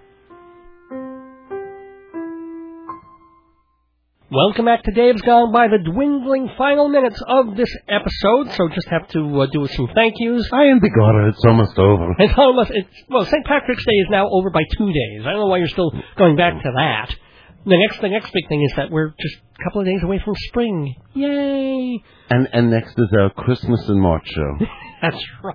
[4.33, 8.87] Welcome back to Dave's Gone by the dwindling final minutes of this episode, so just
[8.87, 10.49] have to uh, do some thank yous.
[10.53, 12.15] I am God, it's almost over.
[12.21, 13.45] It's almost, it's, well, St.
[13.45, 15.23] Patrick's Day is now over by two days.
[15.27, 17.13] I don't know why you're still going back to that.
[17.67, 20.21] The next, the next big thing is that we're just a couple of days away
[20.25, 20.95] from spring.
[21.15, 22.01] Yay!
[22.31, 24.59] And and next is our Christmas in March show.
[25.03, 25.55] That's right.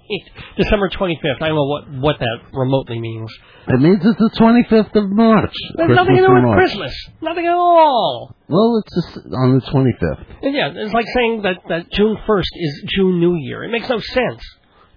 [0.58, 1.42] December 25th.
[1.42, 3.32] I don't know what, what that remotely means.
[3.68, 5.54] It means it's the 25th of March.
[5.76, 6.58] There's Christmas nothing to do with March.
[6.60, 6.94] Christmas.
[7.22, 8.36] Nothing at all.
[8.48, 10.26] Well, it's just on the 25th.
[10.44, 13.64] And yeah, it's like saying that, that June 1st is June New Year.
[13.64, 14.42] It makes no sense.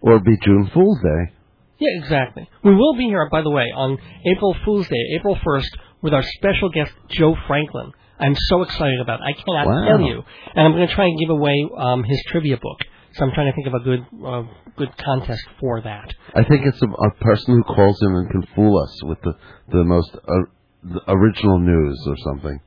[0.01, 1.35] Or be June Fool's Day.
[1.79, 2.49] Yeah, exactly.
[2.65, 5.69] We will be here, by the way, on April Fool's Day, April 1st,
[6.03, 7.93] with our special guest, Joe Franklin.
[8.21, 9.25] I'm so excited about it.
[9.25, 9.85] I cannot Wow.
[9.87, 10.23] tell you.
[10.57, 12.79] And I'm going to try and give away um, his trivia book.
[13.15, 14.43] So I'm trying to think of a good uh,
[14.77, 16.15] good contest for that.
[16.35, 19.33] I think it's a, a person who calls in and can fool us with the
[19.71, 20.49] the most uh,
[20.85, 22.61] the original news or something.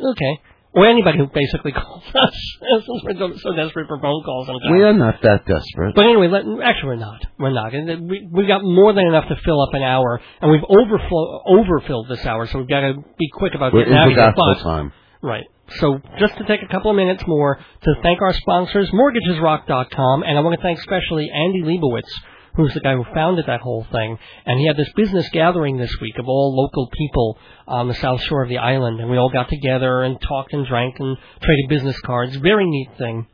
[0.00, 0.40] Okay.
[0.76, 4.72] Or anybody who basically calls us, since we're so- desperate for phone calls sometimes.
[4.72, 5.94] We are not that desperate.
[5.94, 7.20] But anyway, let, actually we're not.
[7.38, 7.72] We're not.
[7.72, 12.08] We we got more than enough to fill up an hour, and we've overflow overfilled
[12.08, 14.34] this hour, so we've got to be quick about We're getting out of here.
[14.34, 14.92] But time.
[15.22, 15.44] Right.
[15.80, 20.38] So just to take a couple of minutes more to thank our sponsors, mortgagesrock.com, and
[20.38, 22.12] I want to thank especially Andy Leibowitz,
[22.54, 24.18] who's the guy who founded that whole thing.
[24.46, 28.20] And he had this business gathering this week of all local people on the south
[28.22, 31.68] shore of the island, and we all got together and talked and drank and traded
[31.68, 32.36] business cards.
[32.36, 33.26] Very neat thing.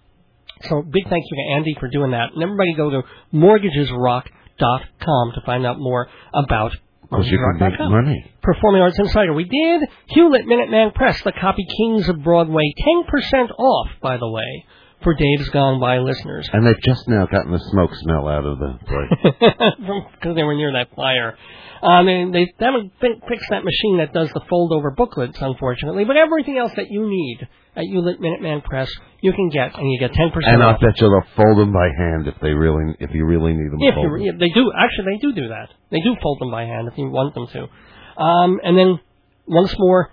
[0.68, 2.32] So big thank you to Andy for doing that.
[2.34, 3.02] And everybody go to
[3.34, 6.76] mortgagesrock.com to find out more about
[7.10, 8.24] Because you can make money.
[8.42, 9.32] Performing Arts Insider.
[9.32, 12.72] We did Hewlett Minuteman Press, the copy kings of Broadway.
[12.86, 14.64] 10% off, by the way,
[15.02, 16.48] for Dave's Gone By listeners.
[16.52, 19.34] And they've just now gotten the smoke smell out of the place.
[20.20, 21.36] Because they were near that fire.
[21.82, 26.04] Um, and they haven't fixed that machine that does the fold over booklets, unfortunately.
[26.04, 28.90] But everything else that you need at Hewlett Minuteman Press,
[29.22, 30.80] you can get, and you get 10% and I'll off.
[30.80, 33.78] bet you they'll fold them by hand if they really, if you really need them
[33.80, 35.70] If you, yeah, they do, actually, they do do that.
[35.90, 38.22] They do fold them by hand if you want them to.
[38.22, 39.00] Um, and then,
[39.46, 40.10] once more,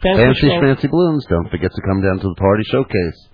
[0.00, 1.26] Fancy, Fancy Balloons.
[1.28, 3.28] Don't forget to come down to the party showcase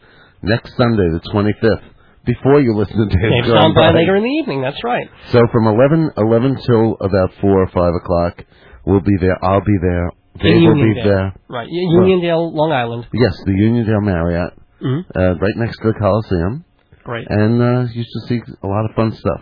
[0.45, 1.83] next Sunday, the 25th,
[2.25, 5.09] before you listen to Dave's Dave's Gone By later in the evening, that's right.
[5.31, 8.45] So from 11, 11 till about 4 or 5 o'clock,
[8.87, 9.37] we'll be there.
[9.45, 10.11] I'll be there.
[10.41, 11.35] Dave will be there.
[11.49, 13.07] Right, U- Uniondale, Long Island.
[13.13, 16.65] Yes, the Uniondale Marriott, hmm uh, right next to the Coliseum.
[17.05, 17.27] Great.
[17.29, 19.41] And uh, you should see a lot of fun stuff.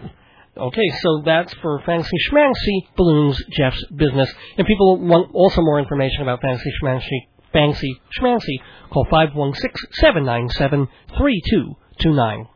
[0.54, 4.28] Okay, so that's for Fancy Schmancy Balloons, Jeff's business.
[4.58, 8.58] And people want also more information about Fancy Schmancy, Fancy Schmancy,
[8.90, 9.06] call
[10.02, 12.48] 516-797-3229.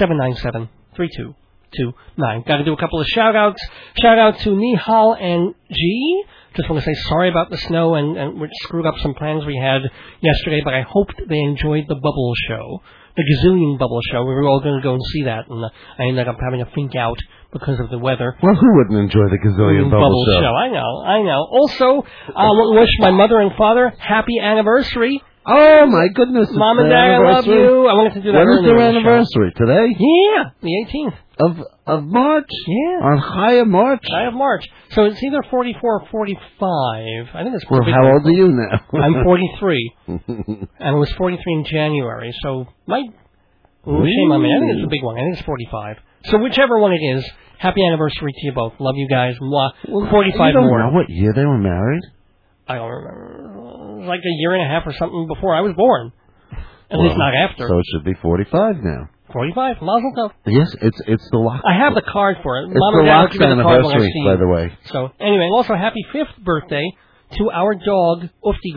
[0.00, 2.46] 797-3229.
[2.46, 3.62] Got to do a couple of shout outs.
[4.00, 6.24] Shout out to Nihal and G.
[6.56, 9.44] Just want to say sorry about the snow and, and we screwed up some plans
[9.44, 9.82] we had
[10.20, 12.80] yesterday, but I hoped they enjoyed the bubble show.
[13.16, 14.24] The gazillion bubble show.
[14.24, 15.64] We were all going to go and see that, and
[15.98, 17.18] I ended up having to think out
[17.54, 18.36] because of the weather.
[18.42, 20.52] Well, who wouldn't enjoy the Gazillion Mm, Bubble, Show?
[20.54, 21.40] I know, I know.
[21.50, 22.04] Also,
[22.36, 25.22] I want to wish my mother and father happy anniversary.
[25.46, 26.48] Oh, my goodness.
[26.52, 27.86] Mom and Dad, I love you.
[27.86, 29.08] I wanted to do that When is their in the show.
[29.12, 29.52] anniversary?
[29.56, 29.86] Today?
[29.92, 31.16] Yeah, the 18th.
[31.36, 32.48] Of of March?
[32.66, 33.00] Yeah.
[33.10, 34.04] On high of March?
[34.14, 34.64] I have March.
[34.92, 37.28] So it's either 44 or 45.
[37.34, 38.80] I think it's Well, how old are you now?
[39.02, 42.32] I'm 43, and it was 43 in January.
[42.40, 43.00] So my
[43.86, 44.48] ooh, shame on me.
[44.48, 45.16] I think it's a big one.
[45.18, 45.96] I think it's 45.
[46.24, 47.24] So whichever one it is,
[47.58, 48.74] happy anniversary to you both.
[48.78, 49.34] Love you guys.
[49.40, 50.10] Mwah.
[50.10, 50.78] 45 you don't more.
[50.80, 52.02] know what year they were married?
[52.66, 53.94] I don't remember.
[53.94, 56.12] It was like a year and a half or something before I was born.
[56.90, 57.66] At least not after.
[57.68, 59.08] So it should be 45 now.
[59.32, 59.76] 45.
[59.82, 60.30] Mazel tov.
[60.46, 61.62] Yes, it's it's the lock.
[61.66, 62.66] I have the card for it.
[62.66, 64.78] It's Mom the and lock's give the card when I anniversary, by the way.
[64.92, 66.84] So anyway, also happy fifth birthday
[67.38, 68.72] to our dog Ufti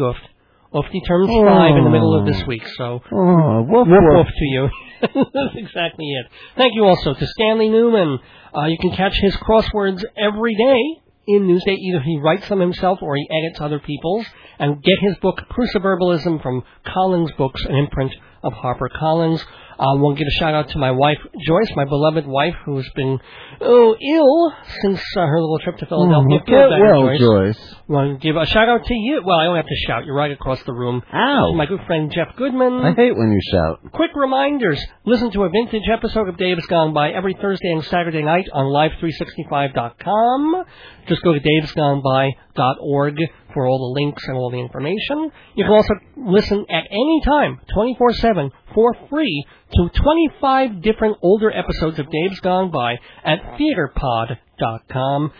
[0.73, 0.85] Guft.
[0.85, 4.17] Ufti turns five in the middle of this week, so Oh, woof, woof woof.
[4.17, 4.69] woof to you.
[5.01, 6.25] That's exactly it.
[6.55, 8.19] Thank you also to Stanley Newman.
[8.55, 11.75] Uh, you can catch his crosswords every day in Newsday.
[11.77, 14.25] Either he writes them himself or he edits other people's.
[14.59, 18.11] And get his book Cruciverbalism from Collins Books, an imprint
[18.43, 19.41] of HarperCollins.
[19.79, 22.55] I um, want to give a shout out to my wife Joyce, my beloved wife,
[22.65, 23.19] who's been
[23.61, 26.39] oh ill since uh, her little trip to Philadelphia.
[26.41, 27.19] Oh, Feel get well, Joyce.
[27.19, 27.75] Joyce.
[27.87, 29.21] Want to give a shout out to you?
[29.23, 30.05] Well, I don't have to shout.
[30.05, 31.03] You're right across the room.
[31.13, 31.53] Ow.
[31.53, 32.73] My good friend Jeff Goodman.
[32.83, 33.91] I hate when you shout.
[33.93, 34.83] Quick reminders.
[35.05, 38.65] Listen to a vintage episode of Dave's Gone By every Thursday and Saturday night on
[38.65, 40.63] live365.com.
[41.07, 43.17] Just go to davesgoneby.org
[43.53, 45.31] for all the links and all the information.
[45.55, 51.97] You can also listen at any time, 24-7, for free, to 25 different older episodes
[51.97, 55.31] of Dave's Gone By at theaterpod.com.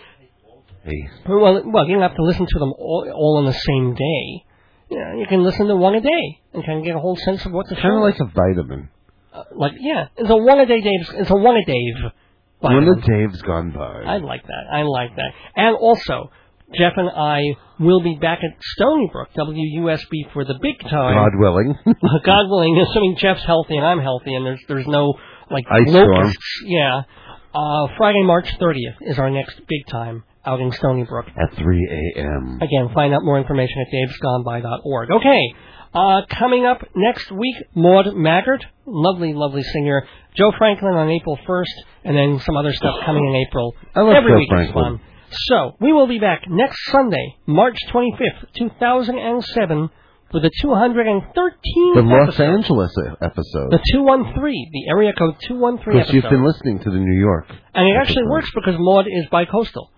[0.84, 3.94] Hey, Well, well, you don't have to listen to them all, all on the same
[3.94, 4.44] day.
[4.90, 7.16] You, know, you can listen to one a day and kind of get a whole
[7.16, 8.90] sense of what the kind of like a vitamin.
[9.32, 11.12] Uh, like yeah, it's a one a day Dave's.
[11.14, 12.12] It's a one a Dave.
[12.60, 13.02] When vitamin.
[13.02, 14.02] the Dave's gone by.
[14.02, 14.64] I like that.
[14.74, 15.32] I like that.
[15.56, 16.32] And also,
[16.76, 17.40] Jeff and I
[17.80, 21.16] will be back at Stony Brook, WUSB for the big time.
[21.16, 21.76] God willing.
[22.26, 25.14] God willing, assuming Jeff's healthy and I'm healthy, and there's there's no
[25.50, 26.10] like Ice storm.
[26.12, 26.62] locusts.
[26.66, 27.04] Yeah.
[27.56, 31.26] Uh, Friday, March 30th is our next big time out in Stony Brook.
[31.28, 32.60] At 3 a.m.
[32.62, 35.12] Again, find out more information at davesgoneby.org.
[35.12, 35.42] Okay,
[35.94, 40.06] uh, coming up next week, Maude Maggart, lovely, lovely singer.
[40.36, 41.64] Joe Franklin on April 1st,
[42.04, 43.74] and then some other stuff coming in April.
[43.96, 45.00] I love Every Joe week is fun.
[45.32, 49.90] So, we will be back next Sunday, March 25th, 2007,
[50.32, 52.44] for the 213 The Los episode.
[52.44, 53.72] Angeles episode.
[53.72, 57.46] The 213, the area code 213 Because you've been listening to the New York.
[57.74, 59.92] And it actually works because Maude is bi-coastal.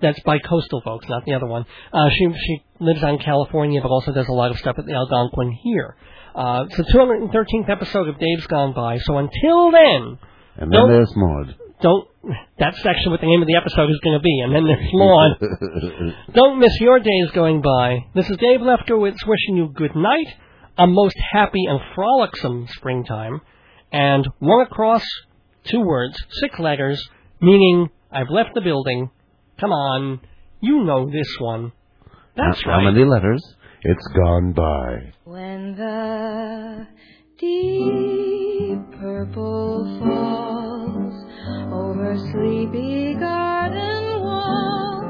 [0.00, 1.66] That's bi-coastal, folks, not the other one.
[1.92, 4.92] Uh, she she lives on California, but also does a lot of stuff at the
[4.94, 5.96] Algonquin here.
[6.34, 8.98] Uh, it's the 213th episode of Dave's Gone By.
[8.98, 10.18] So until then,
[10.56, 11.54] And then Don't- there's Maude.
[11.82, 12.08] don't.
[12.58, 14.40] That's actually what the name of the episode is going to be.
[14.44, 16.14] And then there's Maude.
[16.34, 17.98] Don't miss your days going by.
[18.14, 20.28] This is Dave Lefkowitz wishing you good night,
[20.76, 23.40] a most happy and frolicsome springtime,
[23.92, 25.02] and one across,
[25.64, 27.02] two words, six letters,
[27.40, 29.10] meaning I've left the building.
[29.60, 30.20] Come on,
[30.60, 31.72] you know this one.
[32.36, 32.84] That's right.
[32.84, 33.42] How many letters?
[33.82, 35.12] It's gone by.
[35.24, 36.86] When the
[37.38, 41.17] deep purple falls
[41.72, 45.04] over sleepy garden walls,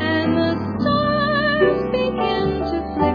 [0.00, 3.13] and the stars begin to flicker.